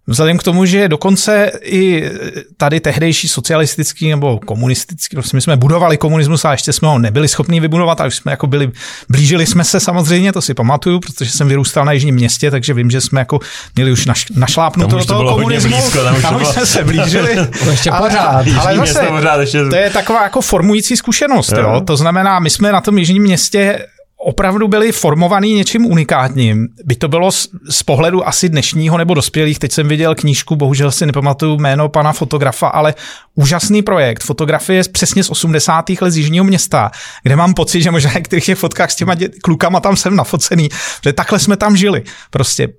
[0.09, 2.11] Vzhledem k tomu, že dokonce i
[2.57, 7.27] tady tehdejší socialistický nebo komunistický, prostě my jsme budovali komunismus a ještě jsme ho nebyli
[7.27, 8.71] schopni vybudovat, ale už jsme jako byli,
[9.09, 12.91] blížili jsme se samozřejmě, to si pamatuju, protože jsem vyrůstal na jižním městě, takže vím,
[12.91, 13.39] že jsme jako
[13.75, 15.69] měli už naš, našlápnuto do toho komunismu.
[15.69, 17.35] Blízko, tam už, tam už jsme se blížili.
[17.63, 18.45] to ještě ale, pořád.
[18.59, 19.65] Ale zase, pořád ještě...
[19.65, 21.51] to je taková jako formující zkušenost.
[21.51, 21.59] Jo.
[21.59, 21.81] Jo?
[21.81, 23.85] To znamená, my jsme na tom jižním městě
[24.17, 26.67] opravdu byli formovaný něčím unikátním.
[26.83, 29.59] By to bylo z, z pohledu asi dnešního nebo dospělých.
[29.59, 32.93] Teď jsem viděl knížku, bohužel si nepamatuju jméno pana fotografa, ale
[33.35, 34.23] úžasný projekt.
[34.23, 35.85] Fotografie přesně z 80.
[36.01, 36.91] let z Jižního města,
[37.23, 40.69] kde mám pocit, že možná některých těch fotkách s těma dě- klukama tam jsem nafocený,
[41.03, 42.03] že takhle jsme tam žili.
[42.29, 42.69] Prostě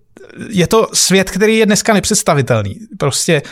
[0.49, 2.79] je to svět, který je dneska nepředstavitelný.
[2.99, 3.43] Prostě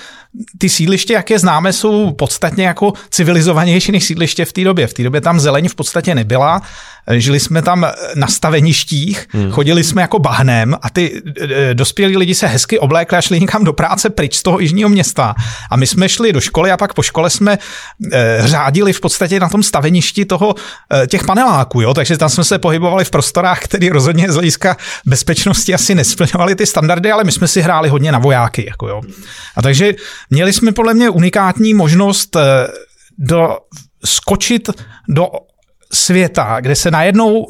[0.59, 4.87] ty sídliště, jak je známe, jsou podstatně jako civilizovanější než sídliště v té době.
[4.87, 6.62] V té době tam zeleň v podstatě nebyla,
[7.11, 9.51] žili jsme tam na staveništích, hmm.
[9.51, 13.65] chodili jsme jako bahnem a ty e, dospělí lidi se hezky oblékli a šli někam
[13.65, 15.35] do práce pryč z toho jižního města.
[15.71, 17.59] A my jsme šli do školy a pak po škole jsme
[18.13, 20.55] e, řádili v podstatě na tom staveništi toho
[21.09, 21.95] těch paneláků, jo?
[21.95, 24.77] takže tam jsme se pohybovali v prostorách, které rozhodně z hlediska
[25.07, 28.67] bezpečnosti asi nesplňovaly ty standardy, ale my jsme si hráli hodně na vojáky.
[28.67, 29.01] Jako jo.
[29.57, 29.95] A takže
[30.31, 32.69] Měli jsme podle mě unikátní možnost eh,
[33.19, 33.57] do,
[34.05, 34.71] skočit
[35.09, 35.29] do
[35.93, 37.47] světa, kde se najednou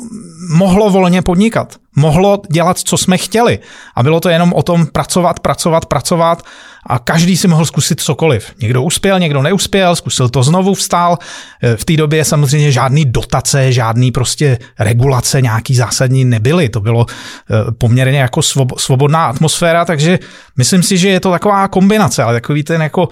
[0.51, 1.77] mohlo volně podnikat.
[1.97, 3.59] Mohlo dělat, co jsme chtěli.
[3.95, 6.43] A bylo to jenom o tom pracovat, pracovat, pracovat
[6.87, 8.53] a každý si mohl zkusit cokoliv.
[8.61, 11.19] Někdo uspěl, někdo neuspěl, zkusil to znovu, vstál.
[11.77, 16.69] V té době samozřejmě žádný dotace, žádný prostě regulace nějaký zásadní nebyly.
[16.69, 18.43] To bylo eh, poměrně jako
[18.77, 20.19] svobodná atmosféra, takže
[20.57, 23.09] myslím si, že je to taková kombinace, ale takový ten jako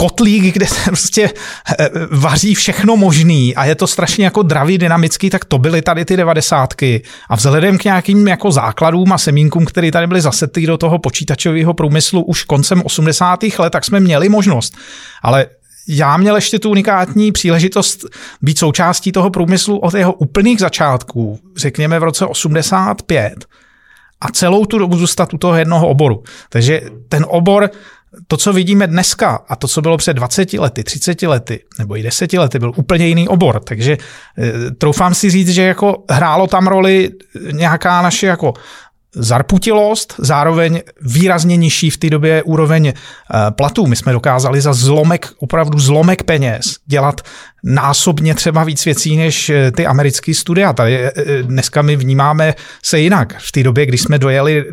[0.00, 1.30] kotlík, kde se prostě
[1.78, 6.04] eh, vaří všechno možný a je to strašně jako dravý, dynamický, tak to byly tady
[6.04, 7.02] ty devadesátky.
[7.28, 11.74] A vzhledem k nějakým jako základům a semínkům, které tady byly zasetý do toho počítačového
[11.74, 13.40] průmyslu už koncem 80.
[13.58, 14.76] let, tak jsme měli možnost.
[15.22, 15.46] Ale
[15.88, 18.04] já měl ještě tu unikátní příležitost
[18.42, 23.44] být součástí toho průmyslu od jeho úplných začátků, řekněme v roce 85
[24.20, 26.22] a celou tu dobu zůstat u toho jednoho oboru.
[26.48, 27.70] Takže ten obor
[28.26, 32.02] to, co vidíme dneska a to, co bylo před 20 lety, 30 lety nebo i
[32.02, 33.60] 10 lety, byl úplně jiný obor.
[33.60, 33.92] Takže
[34.38, 37.10] e, troufám si říct, že jako hrálo tam roli
[37.52, 38.54] nějaká naše jako
[39.14, 43.86] zarputilost, zároveň výrazně nižší v té době úroveň eh, platů.
[43.86, 47.20] My jsme dokázali za zlomek, opravdu zlomek peněz dělat
[47.64, 50.72] násobně třeba víc věcí než eh, ty americké studia.
[50.72, 53.36] Tady eh, dneska my vnímáme se jinak.
[53.38, 54.64] V té době, když jsme dojeli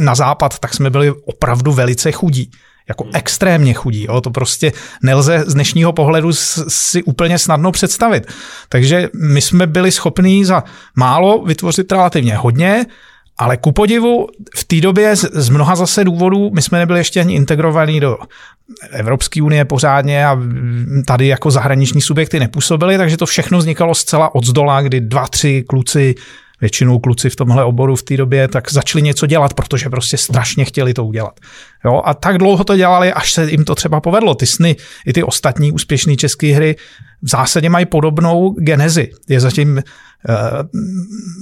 [0.00, 2.50] na západ, tak jsme byli opravdu velice chudí
[2.88, 4.04] jako extrémně chudí.
[4.08, 4.20] Jo?
[4.20, 4.72] To prostě
[5.02, 6.32] nelze z dnešního pohledu
[6.68, 8.26] si úplně snadno představit.
[8.68, 10.64] Takže my jsme byli schopní za
[10.96, 12.86] málo vytvořit relativně hodně,
[13.38, 14.26] ale ku podivu
[14.56, 18.18] v té době z, mnoha zase důvodů my jsme nebyli ještě ani integrovaní do
[18.90, 20.38] Evropské unie pořádně a
[21.06, 25.64] tady jako zahraniční subjekty nepůsobili, takže to všechno vznikalo zcela od zdola, kdy dva, tři
[25.68, 26.14] kluci
[26.60, 30.64] většinou kluci v tomhle oboru v té době, tak začali něco dělat, protože prostě strašně
[30.64, 31.40] chtěli to udělat.
[31.84, 34.34] Jo, a tak dlouho to dělali, až se jim to třeba povedlo.
[34.34, 36.76] Ty sny, i ty ostatní úspěšné české hry
[37.22, 39.10] v zásadě mají podobnou genezi.
[39.28, 39.82] Je zatím
[40.28, 40.64] Eh,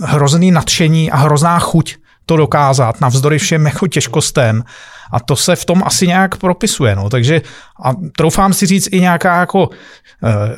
[0.03, 1.97] hrozný nadšení a hrozná chuť
[2.27, 4.64] to dokázat navzdory všem jako těžkostem.
[5.12, 6.97] A to se v tom asi nějak propisuje.
[6.97, 7.11] No.
[7.11, 7.43] Takže
[7.85, 9.69] a troufám si říct i nějaká jako
[10.25, 10.57] eh,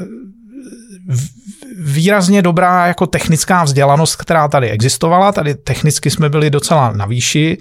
[1.76, 5.32] výrazně dobrá jako technická vzdělanost, která tady existovala.
[5.32, 7.58] Tady technicky jsme byli docela na výši,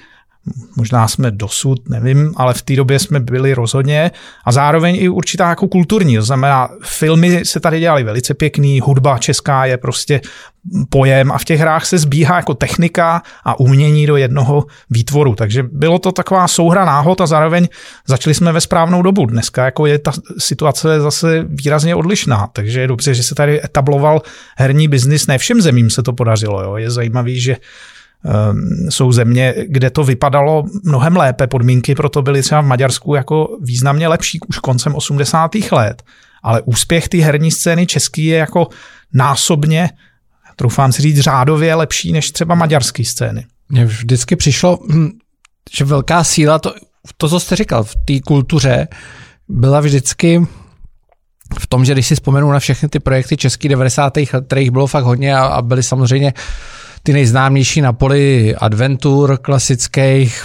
[0.76, 4.12] možná jsme dosud, nevím, ale v té době jsme byli rozhodně
[4.45, 9.18] a zároveň i určitá jako kulturní, to znamená, filmy se tady dělaly velice pěkný, hudba
[9.18, 10.22] česká je prostě
[10.89, 15.64] pojem a v těch hrách se zbíhá jako technika a umění do jednoho výtvoru, takže
[15.64, 17.68] bylo to taková souhra náhod a zároveň
[18.08, 19.26] začali jsme ve správnou dobu.
[19.26, 24.22] Dneska jako je ta situace zase výrazně odlišná, takže je dobře, že se tady etabloval
[24.58, 26.76] herní biznis, ne všem zemím se to podařilo, jo.
[26.76, 27.56] je zajímavý, že
[28.89, 34.07] jsou země, kde to vypadalo mnohem lépe, podmínky proto byly třeba v Maďarsku jako významně
[34.07, 35.51] lepší už koncem 80.
[35.71, 36.03] let,
[36.43, 38.67] ale úspěch té herní scény český je jako
[39.13, 39.89] násobně,
[40.55, 43.45] troufám si říct, řádově lepší než třeba maďarské scény.
[43.69, 45.09] Mně vždycky přišlo, hm,
[45.78, 46.73] že velká síla, to,
[47.17, 48.88] to co jste říkal, v té kultuře
[49.49, 50.47] byla vždycky
[51.59, 54.17] v tom, že když si vzpomenu na všechny ty projekty český 90.
[54.17, 56.41] let, kterých bylo fakt hodně a, a byly samozřejmě uh,
[57.08, 60.43] ty nejznámější na poli adventur klasických,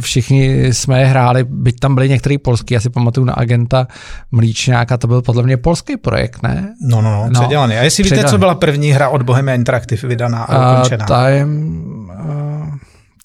[0.00, 3.86] všichni jsme je hráli, byť tam byli některý polský, já si pamatuju na agenta
[4.32, 6.74] Mlíčňáka, to byl podle mě polský projekt, ne?
[6.82, 7.76] No, no, no, no předělaný.
[7.76, 8.26] A jestli předělaný.
[8.26, 11.06] víte, co byla první hra od Bohemia Interactive vydaná a ukončená?
[11.06, 12.74] Time, uh,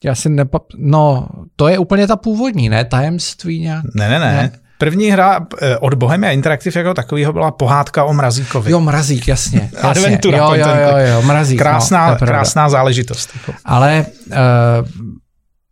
[0.03, 0.63] já si nepap...
[0.77, 2.85] No, to je úplně ta původní, ne?
[2.85, 3.83] Tajemství nějak?
[3.95, 4.31] Ne, ne, ne.
[4.33, 4.51] ne?
[4.78, 8.71] První hra eh, od Bohemia Interactive jako takového byla pohádka o Mrazíkovi.
[8.71, 9.59] Jo, Mrazík, jasně.
[9.73, 9.89] jasně.
[9.89, 10.38] Adventura.
[10.38, 11.59] Jo, jo, jo, jo, Mrazík.
[11.59, 13.30] Krásná, no, krásná záležitost.
[13.36, 13.53] Jako.
[13.65, 14.36] Ale uh,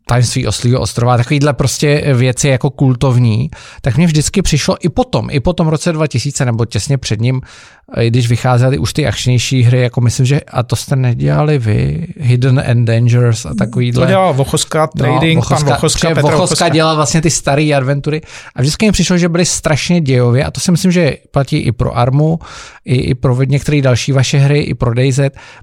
[0.08, 3.50] tajemství oslího ostrova, takovýhle prostě věci jako kultovní,
[3.82, 7.42] tak mně vždycky přišlo i potom, i po tom roce 2000 nebo těsně před ním,
[8.08, 12.64] když vycházely už ty akčnější hry, jako myslím, že a to jste nedělali vy, Hidden
[12.70, 14.06] and Dangerous a takovýhle.
[14.06, 16.70] To dělal Vochoska no, Trading, no, Vochoska, pan Vochoska, Petr Vochoska, Vochoska.
[16.70, 18.22] dělal vlastně ty staré adventury.
[18.56, 21.72] A vždycky mi přišlo, že byly strašně dějově a to si myslím, že platí i
[21.72, 22.40] pro Armu,
[22.86, 25.20] i, i pro některé další vaše hry, i pro DayZ,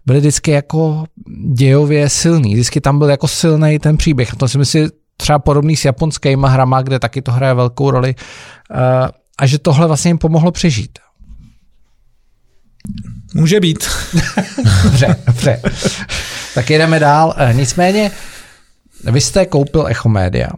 [0.06, 1.04] byly vždycky jako
[1.52, 4.32] dějově silný, vždycky tam byl jako silný ten příběh.
[4.32, 8.14] A to si myslím, třeba podobný s japonskými hrama, kde taky to hraje velkou roli.
[8.74, 9.08] Uh,
[9.38, 10.98] a že tohle vlastně jim pomohlo přežít.
[13.34, 13.84] Může být.
[14.84, 15.62] dobře, dobře.
[16.54, 17.34] Tak jedeme dál.
[17.36, 18.10] Eh, nicméně,
[19.12, 20.48] vy jste koupil Echo Media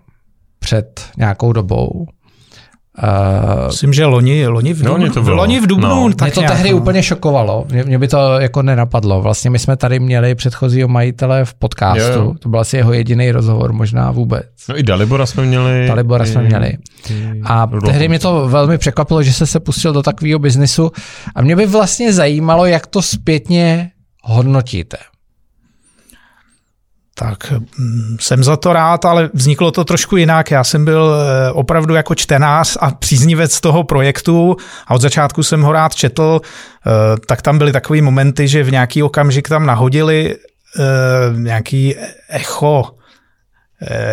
[0.59, 2.07] před nějakou dobou.
[3.03, 5.07] Uh, Myslím, že loni, loni v Dubnu.
[5.07, 5.36] No, to bylo.
[5.36, 6.14] Loni v Dubnu no.
[6.14, 6.76] tak mě to tehdy no.
[6.76, 7.64] úplně šokovalo.
[7.72, 9.22] Mě, mě by to jako nenapadlo.
[9.22, 12.03] Vlastně my jsme tady měli předchozího majitele v podcastu.
[12.03, 12.34] Jo, jo.
[12.38, 14.47] To byl asi jeho jediný rozhovor možná vůbec.
[14.68, 15.86] No i Dalibora jsme měli.
[15.86, 16.76] Dalibora jsme měli.
[17.45, 20.90] A tehdy mě to velmi překvapilo, že se se pustil do takového biznisu.
[21.34, 23.90] A mě by vlastně zajímalo, jak to zpětně
[24.22, 24.97] hodnotíte.
[27.14, 30.50] Tak mm, jsem za to rád, ale vzniklo to trošku jinak.
[30.50, 34.56] Já jsem byl eh, opravdu jako čtenář a příznivec toho projektu
[34.86, 36.90] a od začátku jsem ho rád četl, eh,
[37.26, 40.82] tak tam byly takové momenty, že v nějaký okamžik tam nahodili eh,
[41.36, 41.96] nějaký
[42.28, 42.84] echo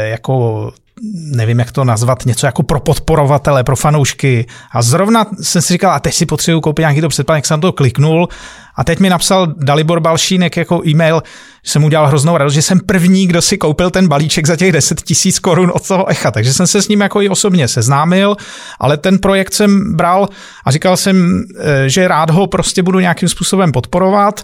[0.03, 0.71] jako
[1.13, 4.45] nevím, jak to nazvat, něco jako pro podporovatele, pro fanoušky.
[4.71, 7.71] A zrovna jsem si říkal, a teď si potřebuji koupit nějaký to předplatek, jsem to
[7.71, 8.27] kliknul.
[8.75, 11.23] A teď mi napsal Dalibor Balšínek jako e-mail,
[11.63, 14.71] že jsem udělal hroznou radost, že jsem první, kdo si koupil ten balíček za těch
[14.71, 18.37] 10 tisíc korun od toho Echa, takže jsem se s ním jako i osobně seznámil,
[18.79, 20.29] ale ten projekt jsem bral
[20.65, 24.43] a říkal jsem, eh, že rád ho prostě budu nějakým způsobem podporovat,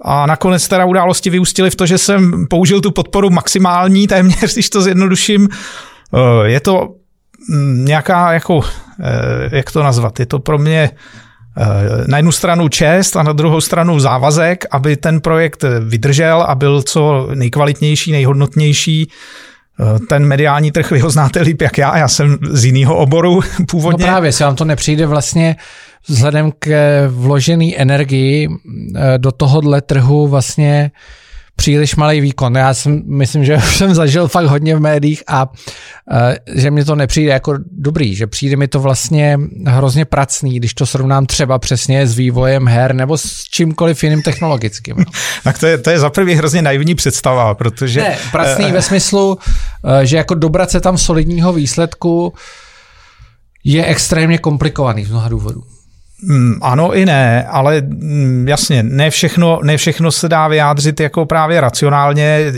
[0.00, 4.70] a nakonec teda události vyústily v to, že jsem použil tu podporu maximální, téměř, když
[4.70, 5.48] to zjednoduším.
[6.14, 6.88] Eh, je to
[7.50, 8.60] mm, nějaká, jako,
[9.00, 10.90] eh, jak to nazvat, je to pro mě
[11.58, 11.64] eh,
[12.06, 16.82] na jednu stranu čest a na druhou stranu závazek, aby ten projekt vydržel a byl
[16.82, 19.10] co nejkvalitnější, nejhodnotnější.
[20.08, 24.06] Ten mediální trh vy ho znáte líp jak já, já jsem z jiného oboru původně.
[24.06, 25.56] No právě, se vám to nepřijde vlastně
[26.08, 26.68] vzhledem k
[27.08, 28.48] vložené energii
[29.18, 30.90] do tohohle trhu vlastně
[31.56, 32.56] příliš malý výkon.
[32.56, 36.18] Já jsem, myslím, že jsem zažil fakt hodně v médiích a uh,
[36.54, 40.86] že mi to nepřijde jako dobrý, že přijde mi to vlastně hrozně pracný, když to
[40.86, 44.96] srovnám třeba přesně s vývojem her nebo s čímkoliv jiným technologickým.
[44.98, 45.04] No.
[45.44, 48.00] tak to je, to je za prvý hrozně naivní představa, protože...
[48.00, 49.38] Ne, pracný uh, ve smyslu,
[50.02, 52.32] že jako dobrat se tam solidního výsledku
[53.64, 55.62] je extrémně komplikovaný z mnoha důvodů.
[56.26, 61.26] Mm, ano i ne, ale mm, jasně, ne všechno, ne všechno se dá vyjádřit jako
[61.26, 62.22] právě racionálně.
[62.24, 62.52] E,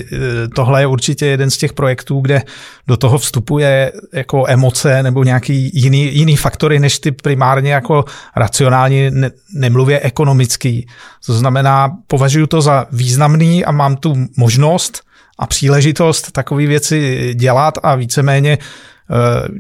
[0.54, 2.42] tohle je určitě jeden z těch projektů, kde
[2.86, 8.04] do toho vstupuje jako emoce nebo nějaký jiný, jiný faktory, než ty primárně jako
[8.36, 10.86] racionální, ne, nemluvě ekonomický.
[11.26, 15.02] To znamená, považuji to za významný a mám tu možnost
[15.38, 18.58] a příležitost takové věci dělat a víceméně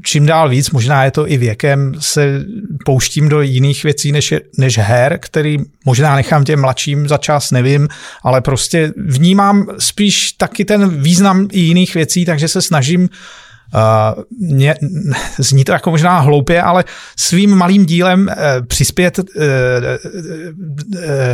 [0.04, 2.44] čím dál víc, možná je to i věkem, se
[2.84, 7.88] pouštím do jiných věcí než, než her, který možná nechám těm mladším za čas, nevím,
[8.22, 13.08] ale prostě vnímám spíš taky ten význam i jiných věcí, takže se snažím Uh,
[14.40, 14.74] mě,
[15.38, 16.84] zní to jako možná hloupě, ale
[17.16, 19.24] svým malým dílem uh, přispět uh,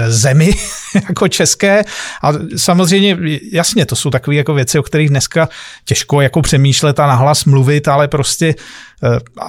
[0.08, 0.50] zemi
[0.94, 1.84] jako české.
[2.22, 3.18] A samozřejmě
[3.52, 5.48] jasně to jsou takové jako věci, o kterých dneska
[5.84, 8.54] těžko jako přemýšlet a nahlas mluvit, ale prostě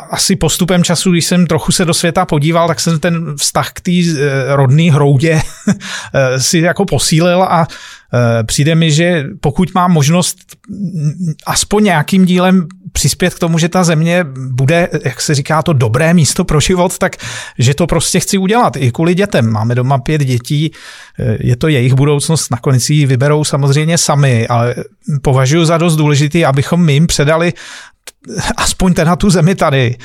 [0.09, 3.81] asi postupem času, když jsem trochu se do světa podíval, tak jsem ten vztah k
[3.81, 3.91] té
[4.55, 5.41] rodné hroudě
[6.37, 7.67] si jako posílil a
[8.13, 10.37] Eh, přijde mi, že pokud mám možnost
[11.45, 16.13] aspoň nějakým dílem přispět k tomu, že ta země bude, jak se říká, to dobré
[16.13, 17.15] místo pro život, tak
[17.59, 19.49] že to prostě chci udělat i kvůli dětem.
[19.49, 20.71] Máme doma pět dětí,
[21.19, 24.75] eh, je to jejich budoucnost, nakonec ji vyberou samozřejmě sami, ale
[25.21, 27.53] považuji za dost důležitý, abychom my jim předali
[28.57, 29.97] aspoň ten na tu zemi tady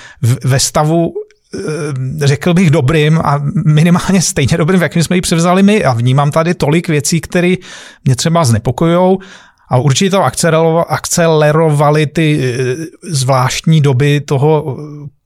[0.44, 1.12] ve stavu
[1.54, 5.84] Eh, řekl bych dobrým a minimálně stejně dobrým, v jakým jsme ji převzali my.
[5.84, 7.54] A vnímám tady tolik věcí, které
[8.04, 9.18] mě třeba znepokojují
[9.70, 10.24] a určitě to
[10.88, 14.76] akcelerovaly ty eh, zvláštní doby toho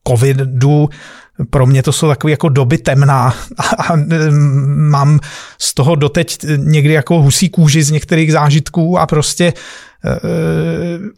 [0.07, 0.89] covidu,
[1.49, 3.33] pro mě to jsou takové jako doby temná.
[3.57, 3.95] A, a
[4.75, 5.19] mám
[5.59, 9.53] z toho doteď někdy jako husí kůži z některých zážitků a prostě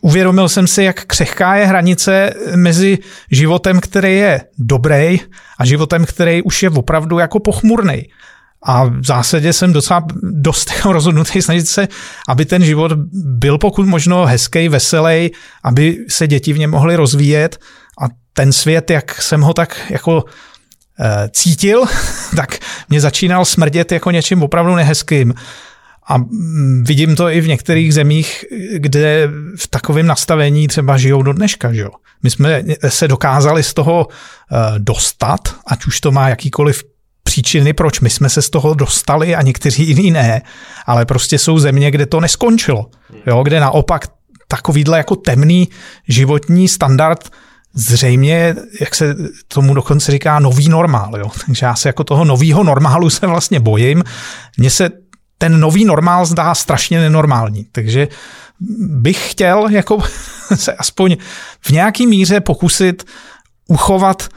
[0.01, 2.97] uvědomil jsem si, jak křehká je hranice mezi
[3.31, 5.19] životem, který je dobrý
[5.59, 8.03] a životem, který už je opravdu jako pochmurný.
[8.63, 11.87] A v zásadě jsem docela dost jako rozhodnutý snažit se,
[12.29, 15.31] aby ten život byl pokud možno hezký, veselý,
[15.63, 17.57] aby se děti v něm mohly rozvíjet
[18.01, 20.23] a ten svět, jak jsem ho tak jako
[20.99, 21.83] e, cítil,
[22.35, 22.57] tak
[22.89, 25.33] mě začínal smrdět jako něčím opravdu nehezkým.
[26.07, 28.45] A mm, vidím to i v některých zemích,
[28.75, 31.73] kde v takovém nastavení třeba žijou do dneška.
[31.73, 31.85] Že?
[32.23, 36.83] My jsme se dokázali z toho e, dostat, ať už to má jakýkoliv
[37.23, 40.41] příčiny, proč my jsme se z toho dostali a někteří jiní ne,
[40.85, 42.89] ale prostě jsou země, kde to neskončilo,
[43.27, 43.43] jo?
[43.43, 44.07] kde naopak
[44.47, 45.69] takovýhle jako temný
[46.07, 47.29] životní standard
[47.73, 49.15] zřejmě, jak se
[49.47, 51.17] tomu dokonce říká, nový normál.
[51.17, 51.29] Jo?
[51.45, 54.03] Takže já se jako toho novýho normálu se vlastně bojím.
[54.57, 54.89] Mně se
[55.37, 57.65] ten nový normál zdá strašně nenormální.
[57.71, 58.07] Takže
[58.79, 60.03] bych chtěl jako
[60.55, 61.17] se aspoň
[61.61, 63.03] v nějaký míře pokusit
[63.67, 64.27] uchovat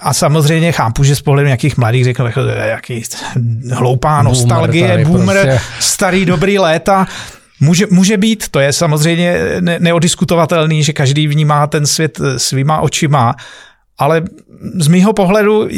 [0.00, 3.02] a samozřejmě chápu, že z pohledu nějakých mladých řekl, jako, jaký
[3.72, 5.60] hloupá nostalgie, boomer, boomer prostě.
[5.80, 7.06] starý dobrý léta.
[7.60, 13.34] Může, může být, to je samozřejmě ne, neodiskutovatelný, že každý vnímá ten svět svýma očima,
[13.98, 14.22] ale
[14.74, 15.68] z mýho pohledu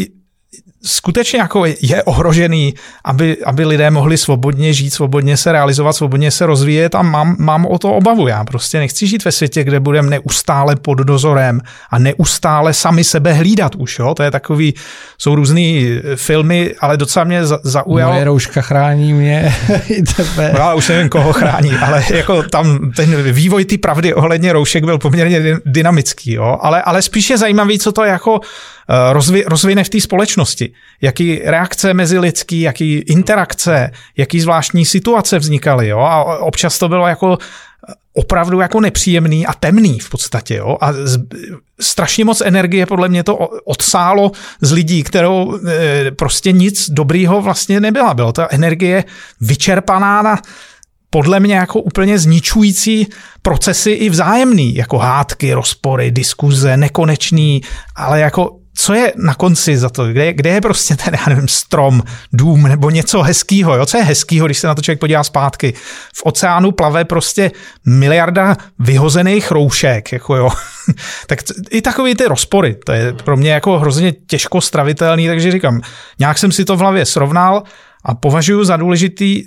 [0.84, 2.74] skutečně jako je ohrožený,
[3.04, 7.66] aby, aby lidé mohli svobodně žít, svobodně se realizovat, svobodně se rozvíjet a mám, mám
[7.66, 8.28] o to obavu.
[8.28, 11.60] Já prostě nechci žít ve světě, kde budeme neustále pod dozorem
[11.90, 13.98] a neustále sami sebe hlídat už.
[13.98, 14.14] Jo?
[14.14, 14.74] To je takový,
[15.18, 18.12] jsou různý filmy, ale docela mě zaujalo.
[18.12, 19.54] Moje rouška chrání mě
[19.88, 20.50] i tebe.
[20.54, 24.84] No, já už nevím, koho chrání, ale jako tam ten vývoj ty pravdy ohledně roušek
[24.84, 26.32] byl poměrně dynamický.
[26.32, 26.58] Jo?
[26.60, 28.40] Ale, ale spíš je zajímavý, co to jako
[28.81, 28.81] Eh,
[29.12, 30.72] rozvi, rozvine v té společnosti.
[31.00, 35.88] Jaký reakce mezi lidský, jaký interakce, jaký zvláštní situace vznikaly.
[35.88, 35.98] Jo?
[35.98, 40.54] A občas to bylo jako eh, opravdu jako nepříjemný a temný v podstatě.
[40.54, 40.76] Jo?
[40.80, 41.18] A z,
[41.80, 47.80] strašně moc energie podle mě to odsálo z lidí, kterou e, prostě nic dobrýho vlastně
[47.80, 48.14] nebyla.
[48.14, 49.04] Byla ta energie
[49.40, 50.38] vyčerpaná na
[51.14, 53.06] podle mě jako úplně zničující
[53.42, 57.60] procesy i vzájemný, jako hádky, rozpory, diskuze, nekonečný,
[57.96, 60.06] ale jako co je na konci za to?
[60.06, 62.02] Kde, kde je prostě ten, já nevím, strom,
[62.32, 63.76] dům nebo něco hezkýho?
[63.76, 63.86] Jo?
[63.86, 65.74] Co je hezkýho, když se na to člověk podívá zpátky?
[66.14, 67.50] V oceánu plave prostě
[67.86, 70.50] miliarda vyhozených roušek, jako jo.
[71.26, 71.38] tak
[71.70, 75.80] i takový ty rozpory, to je pro mě jako hrozně těžko stravitelný, takže říkám,
[76.18, 77.62] nějak jsem si to v hlavě srovnal
[78.04, 79.42] a považuji za důležitý,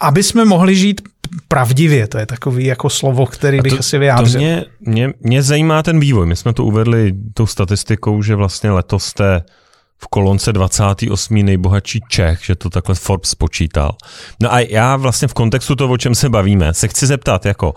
[0.00, 1.00] aby jsme mohli žít
[1.48, 4.40] pravdivě, to je takový jako slovo, který bych to, asi vyjádřil.
[4.40, 6.26] To mě, mě, mě zajímá ten vývoj.
[6.26, 9.42] My jsme to uvedli tou statistikou, že vlastně letos jste
[9.98, 11.34] v kolonce 28.
[11.34, 13.96] nejbohatší Čech, že to takhle Forbes počítal.
[14.42, 17.74] No a já vlastně v kontextu toho, o čem se bavíme, se chci zeptat, jako,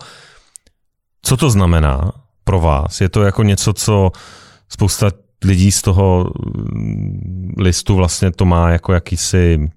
[1.22, 2.12] co to znamená
[2.44, 3.00] pro vás?
[3.00, 4.10] Je to jako něco, co
[4.68, 5.10] spousta
[5.44, 6.30] lidí z toho
[6.72, 9.70] mm, listu vlastně to má jako jakýsi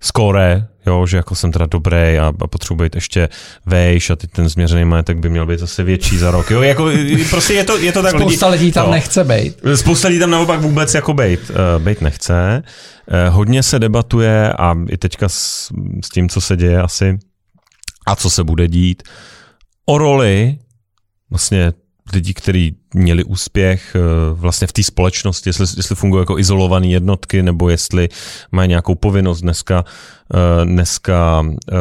[0.00, 3.28] skóre, jo, že jako jsem teda dobrý a, a potřebuji být ještě
[3.66, 6.50] vejš a teď ten změřený majetek by měl být zase větší za rok.
[6.50, 6.90] Jo, jako,
[7.30, 8.14] prostě je to, je to tak.
[8.16, 8.90] Spousta lidí, lidí tam jo.
[8.92, 9.56] nechce být.
[9.74, 12.62] Spousta lidí tam naopak vůbec jako být, uh, být nechce.
[13.06, 15.72] Uh, hodně se debatuje a i teďka s,
[16.04, 17.18] s tím, co se děje asi
[18.06, 19.02] a co se bude dít,
[19.86, 20.58] o roli
[21.30, 21.72] vlastně
[22.12, 24.00] lidí, kteří měli úspěch eh,
[24.32, 28.08] vlastně v té společnosti, jestli, jestli fungují jako izolované jednotky, nebo jestli
[28.52, 29.84] mají nějakou povinnost dneska,
[30.34, 31.76] eh, dneska eh,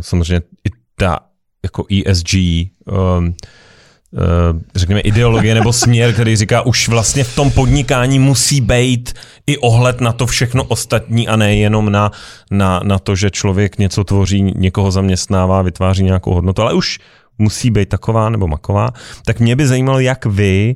[0.00, 1.18] samozřejmě i ta
[1.64, 2.34] jako ESG,
[4.74, 9.12] řekněme, ideologie nebo směr, který říká, už vlastně v tom podnikání musí být
[9.46, 12.10] i ohled na to všechno ostatní a ne jenom na,
[12.50, 16.98] na, na to, že člověk něco tvoří, někoho zaměstnává, vytváří nějakou hodnotu, ale už
[17.38, 18.90] musí být taková nebo maková,
[19.26, 20.74] tak mě by zajímalo, jak vy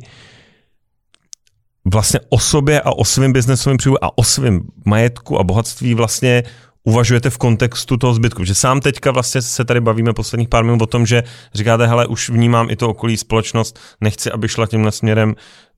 [1.85, 6.43] vlastně o sobě a o svém biznesovém příběhu a o svém majetku a bohatství vlastně
[6.85, 8.45] uvažujete v kontextu toho zbytku.
[8.45, 11.23] Že sám teďka vlastně se tady bavíme posledních pár minut o tom, že
[11.55, 15.35] říkáte, hele, už vnímám i to okolí společnost, nechci, aby šla tímhle směrem,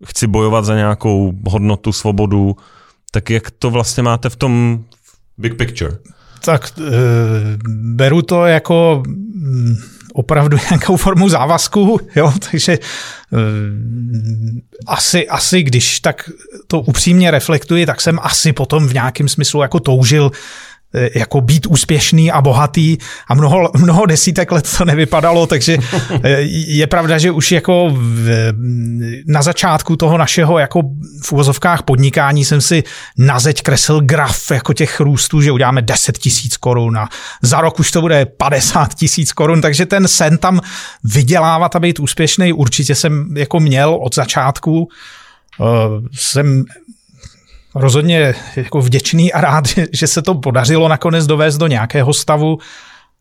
[0.07, 2.57] chci bojovat za nějakou hodnotu, svobodu,
[3.11, 4.85] tak jak to vlastně máte v tom
[5.39, 5.99] big picture?
[6.45, 6.83] Tak e,
[7.69, 9.77] beru to jako mm,
[10.13, 12.79] opravdu nějakou formu závazku, jo, takže
[13.31, 13.39] uh,
[14.87, 16.31] asi, asi když tak
[16.67, 20.70] to upřímně reflektuji, tak jsem asi potom v nějakém smyslu jako toužil Eh,
[21.15, 22.97] jako být úspěšný a bohatý
[23.29, 25.79] a mnoho, mnoho desítek let to nevypadalo, takže
[26.23, 28.53] eh, je pravda, že už jako v,
[29.27, 30.83] na začátku toho našeho jako
[31.23, 32.85] v uvozovkách podnikání jsem si
[33.19, 37.09] na zeď kresl graf jako těch růstů, že uděláme 10 tisíc korun a
[37.43, 40.61] za rok už to bude 50 tisíc korun, takže ten sen tam
[41.05, 44.89] vydělávat a být úspěšný určitě jsem jako měl od začátku.
[45.59, 45.67] Uh,
[46.15, 46.65] jsem
[47.75, 52.59] rozhodně jako vděčný a rád, že se to podařilo nakonec dovést do nějakého stavu.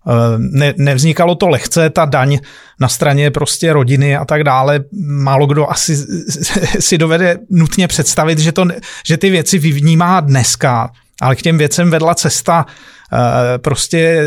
[0.07, 2.39] Eh, ne, nevznikalo to lehce, ta daň
[2.79, 4.79] na straně prostě rodiny a tak dále.
[5.01, 5.95] Málo kdo asi
[6.79, 8.65] si dovede nutně představit, že, to,
[9.05, 10.91] že ty věci vyvnímá dneska,
[11.21, 12.65] ale k těm věcem vedla cesta
[13.13, 14.23] eh, prostě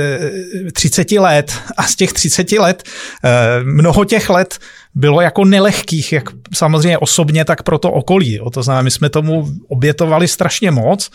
[0.72, 2.82] 30 let a z těch 30 let
[3.24, 3.30] eh,
[3.64, 4.58] mnoho těch let
[4.94, 6.24] bylo jako nelehkých, jak
[6.54, 8.34] samozřejmě osobně, tak pro to okolí.
[8.34, 8.50] Jo.
[8.50, 11.10] To znamená, my jsme tomu obětovali strašně moc,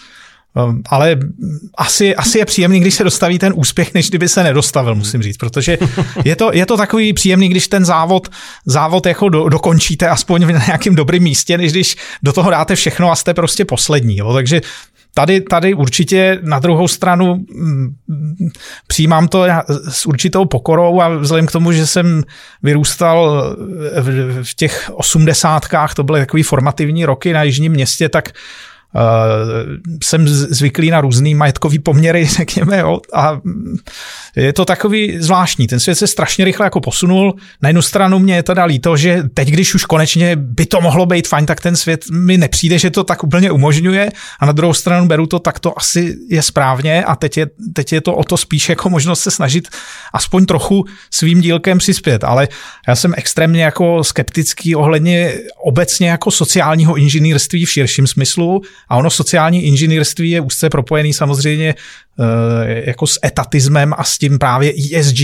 [0.90, 1.18] ale
[1.78, 5.38] asi, asi je příjemný, když se dostaví ten úspěch, než kdyby se nedostavil, musím říct,
[5.38, 5.78] protože
[6.26, 8.28] je to, je to takový příjemný, když ten závod,
[8.66, 13.12] závod jako do, dokončíte aspoň na nějakém dobrém místě, než když do toho dáte všechno
[13.12, 14.18] a jste prostě poslední.
[14.18, 14.34] Jo.
[14.34, 14.62] Takže
[15.18, 17.96] Tady, tady určitě na druhou stranu mm,
[18.88, 19.46] přijímám to
[19.90, 22.24] s určitou pokorou a vzhledem k tomu, že jsem
[22.64, 23.44] vyrůstal
[24.44, 28.30] v těch osmdesátkách, to byly takový formativní roky na jižním městě, tak
[30.04, 33.40] jsem zvyklý na různý majetkový poměry, řekněme, jo, a
[34.36, 35.68] je to takový zvláštní.
[35.68, 37.36] Ten svět se strašně rychle jako posunul.
[37.62, 41.06] Na jednu stranu mě je teda líto, že teď, když už konečně by to mohlo
[41.06, 44.10] být fajn, tak ten svět mi nepřijde, že to tak úplně umožňuje.
[44.40, 47.94] A na druhou stranu beru to, tak to asi je správně a teď je, teď
[47.94, 49.68] je to o to spíš jako možnost se snažit
[50.14, 52.24] aspoň trochu svým dílkem přispět.
[52.24, 52.48] Ale
[52.88, 55.34] já jsem extrémně jako skeptický ohledně
[55.64, 61.76] obecně jako sociálního inženýrství v širším smyslu a ono sociální inženýrství je úzce propojený samozřejmě
[62.20, 65.20] Eh, jako s etatismem a s tím právě ESG,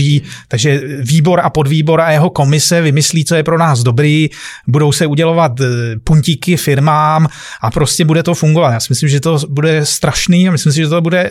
[0.48, 4.30] takže výbor a podvýbor a jeho komise vymyslí, co je pro nás dobrý,
[4.66, 5.64] budou se udělovat eh,
[6.04, 7.28] puntíky firmám
[7.60, 8.72] a prostě bude to fungovat.
[8.72, 11.30] Já si myslím, že to bude strašný a myslím si, že to bude,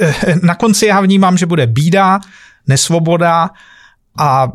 [0.00, 2.20] eh, na konci já vnímám, že bude bída,
[2.66, 3.50] nesvoboda,
[4.18, 4.48] a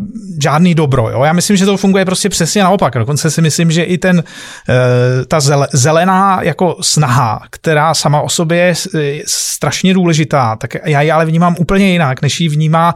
[0.43, 1.09] žádný dobro.
[1.09, 1.23] Jo?
[1.23, 2.93] Já myslím, že to funguje prostě přesně naopak.
[2.93, 4.23] Dokonce si myslím, že i ten,
[4.69, 5.39] eh, ta
[5.73, 11.55] zelená jako snaha, která sama o sobě je strašně důležitá, tak já ji ale vnímám
[11.59, 12.95] úplně jinak, než ji vnímá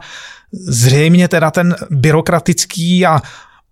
[0.52, 3.20] zřejmě teda ten byrokratický a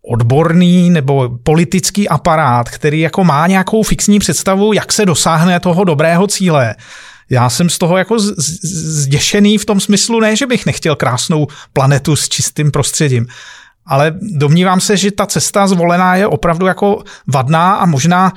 [0.05, 6.26] odborný nebo politický aparát, který jako má nějakou fixní představu, jak se dosáhne toho dobrého
[6.26, 6.74] cíle,
[7.33, 12.16] já jsem z toho jako zděšený v tom smyslu, ne, že bych nechtěl krásnou planetu
[12.16, 13.26] s čistým prostředím,
[13.87, 18.33] ale domnívám se, že ta cesta zvolená je opravdu jako vadná a možná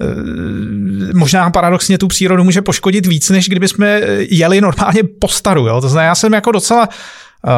[0.00, 5.66] eh, možná paradoxně tu přírodu může poškodit víc, než kdyby jsme jeli normálně po staru.
[5.66, 5.80] Jo?
[5.80, 7.52] To znamená, já jsem jako docela uh,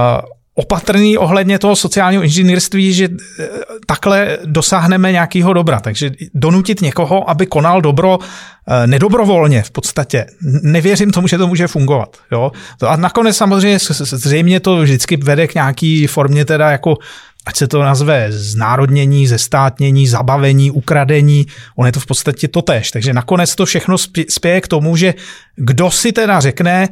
[0.59, 3.48] opatrný ohledně toho sociálního inženýrství, že eh,
[3.86, 5.80] takhle dosáhneme nějakého dobra.
[5.80, 10.26] Takže donutit někoho, aby konal dobro eh, nedobrovolně v podstatě.
[10.62, 12.16] Nevěřím tomu, že to může fungovat.
[12.32, 12.52] Jo?
[12.86, 16.98] A nakonec samozřejmě zřejmě to vždycky vede k nějaký formě teda jako
[17.46, 21.46] ať se to nazve znárodnění, zestátnění, zabavení, ukradení,
[21.76, 22.90] on je to v podstatě totéž.
[22.90, 23.96] Takže nakonec to všechno
[24.28, 25.14] spěje k tomu, že
[25.56, 26.88] kdo si teda řekne,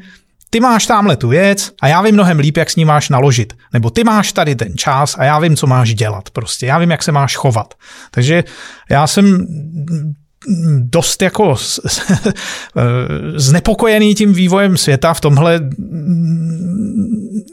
[0.51, 3.53] ty máš tamhle tu věc a já vím mnohem líp, jak s ní máš naložit.
[3.72, 6.30] Nebo ty máš tady ten čas a já vím, co máš dělat.
[6.30, 7.74] Prostě já vím, jak se máš chovat.
[8.11, 8.44] Takže
[8.90, 9.47] já jsem
[10.78, 11.57] dost jako
[13.34, 15.61] znepokojený tím vývojem světa v tomhle,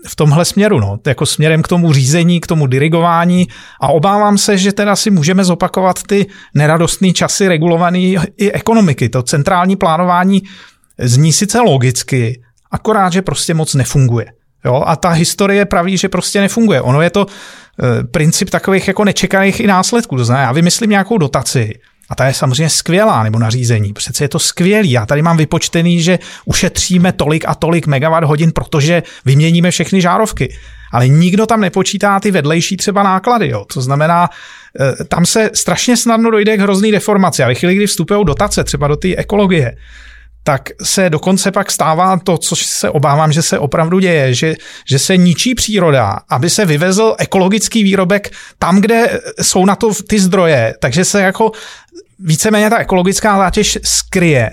[0.07, 0.99] v tomhle směru, no.
[1.07, 3.47] jako směrem k tomu řízení, k tomu dirigování
[3.81, 7.99] a obávám se, že teda si můžeme zopakovat ty neradostné časy regulované
[8.37, 9.09] i ekonomiky.
[9.09, 10.43] To centrální plánování
[10.99, 12.42] zní sice logicky,
[12.73, 14.25] akorát, že prostě moc nefunguje.
[14.65, 14.83] Jo?
[14.85, 16.81] A ta historie praví, že prostě nefunguje.
[16.81, 20.17] Ono je to e, princip takových jako nečekaných i následků.
[20.17, 21.73] To znamená, já vymyslím nějakou dotaci,
[22.09, 23.93] a ta je samozřejmě skvělá, nebo nařízení.
[23.93, 24.91] Přece je to skvělý.
[24.91, 30.55] Já tady mám vypočtený, že ušetříme tolik a tolik megawatt hodin, protože vyměníme všechny žárovky.
[30.91, 33.49] Ale nikdo tam nepočítá ty vedlejší třeba náklady.
[33.49, 33.65] Jo.
[33.73, 34.29] To znamená,
[34.79, 37.43] e, tam se strašně snadno dojde k hrozný deformaci.
[37.43, 39.75] A ve chvíli, kdy vstupují dotace třeba do té ekologie,
[40.43, 44.55] tak se dokonce pak stává to, co se obávám, že se opravdu děje, že,
[44.87, 50.19] že se ničí příroda, aby se vyvezl ekologický výrobek tam, kde jsou na to ty
[50.19, 51.51] zdroje, takže se jako
[52.19, 54.51] víceméně ta ekologická zátěž skryje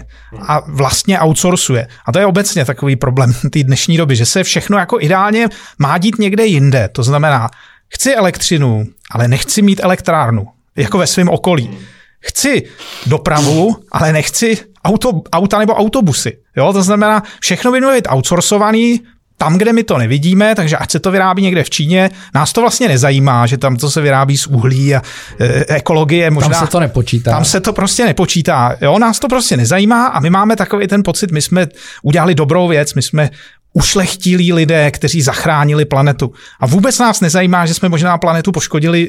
[0.49, 1.89] a vlastně outsourcuje.
[2.07, 5.99] A to je obecně takový problém té dnešní doby, že se všechno jako ideálně má
[5.99, 6.89] dít někde jinde.
[6.93, 7.51] To znamená,
[7.95, 11.79] chci elektřinu, ale nechci mít elektrárnu, jako ve svém okolí.
[12.21, 12.63] Chci
[13.07, 16.39] dopravu, ale nechci auto, auta nebo autobusy.
[16.57, 16.73] Jo?
[16.73, 19.01] To znamená, všechno by mělo být outsourcovaný,
[19.41, 22.61] tam, kde my to nevidíme, takže ať se to vyrábí někde v Číně, nás to
[22.61, 25.03] vlastně nezajímá, že tam to se vyrábí z uhlí a
[25.41, 26.49] e, ekologie možná.
[26.51, 27.31] Tam se to nepočítá.
[27.31, 28.77] Tam se to prostě nepočítá.
[28.81, 31.67] Jo, nás to prostě nezajímá a my máme takový ten pocit, my jsme
[32.03, 33.31] udělali dobrou věc, my jsme
[33.73, 36.33] ušlechtilí lidé, kteří zachránili planetu.
[36.61, 39.09] A vůbec nás nezajímá, že jsme možná planetu poškodili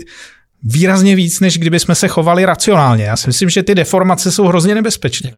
[0.64, 3.03] výrazně víc, než kdyby jsme se chovali racionálně.
[3.03, 5.32] Já si myslím, že ty deformace jsou hrozně nebezpečné.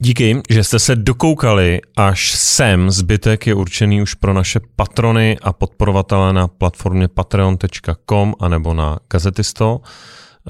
[0.00, 2.90] Díky, že jste se dokoukali až sem.
[2.90, 9.80] Zbytek je určený už pro naše patrony a podporovatele na platformě patreon.com anebo na Gazetisto.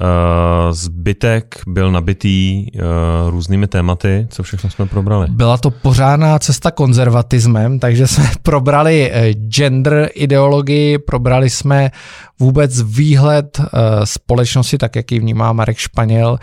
[0.01, 2.81] Uh, zbytek byl nabitý uh,
[3.29, 5.27] různými tématy, co všechno jsme probrali.
[5.29, 11.91] Byla to pořádná cesta konzervatismem, takže jsme probrali eh, gender ideologii, probrali jsme
[12.39, 13.61] vůbec výhled
[14.03, 16.37] společnosti, tak jak ji vnímá Marek Španěl,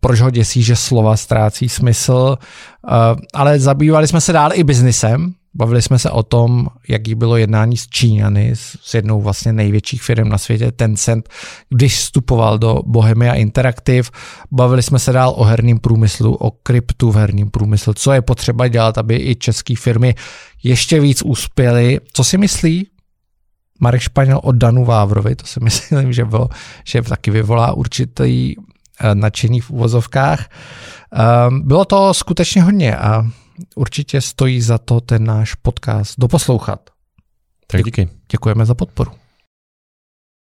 [0.00, 2.36] proč ho děsí, že slova ztrácí smysl,
[3.34, 7.76] ale zabývali jsme se dál i biznisem, Bavili jsme se o tom, jaký bylo jednání
[7.76, 11.28] s Číňany, s jednou vlastně největších firm na světě, Tencent,
[11.68, 14.08] když vstupoval do Bohemia Interactive.
[14.52, 18.68] Bavili jsme se dál o herním průmyslu, o kryptu v herním průmyslu, co je potřeba
[18.68, 20.14] dělat, aby i české firmy
[20.62, 22.00] ještě víc uspěly.
[22.12, 22.88] Co si myslí
[23.80, 25.36] Marek Španěl o Danu Vávrovi?
[25.36, 26.48] To si myslím, že, bylo,
[26.84, 30.48] že taky vyvolá určitý eh, nadšení v uvozovkách.
[31.12, 33.24] Ehm, bylo to skutečně hodně a
[33.74, 36.90] určitě stojí za to ten náš podcast doposlouchat.
[37.66, 38.08] Tak díky.
[38.30, 39.12] Děkujeme za podporu.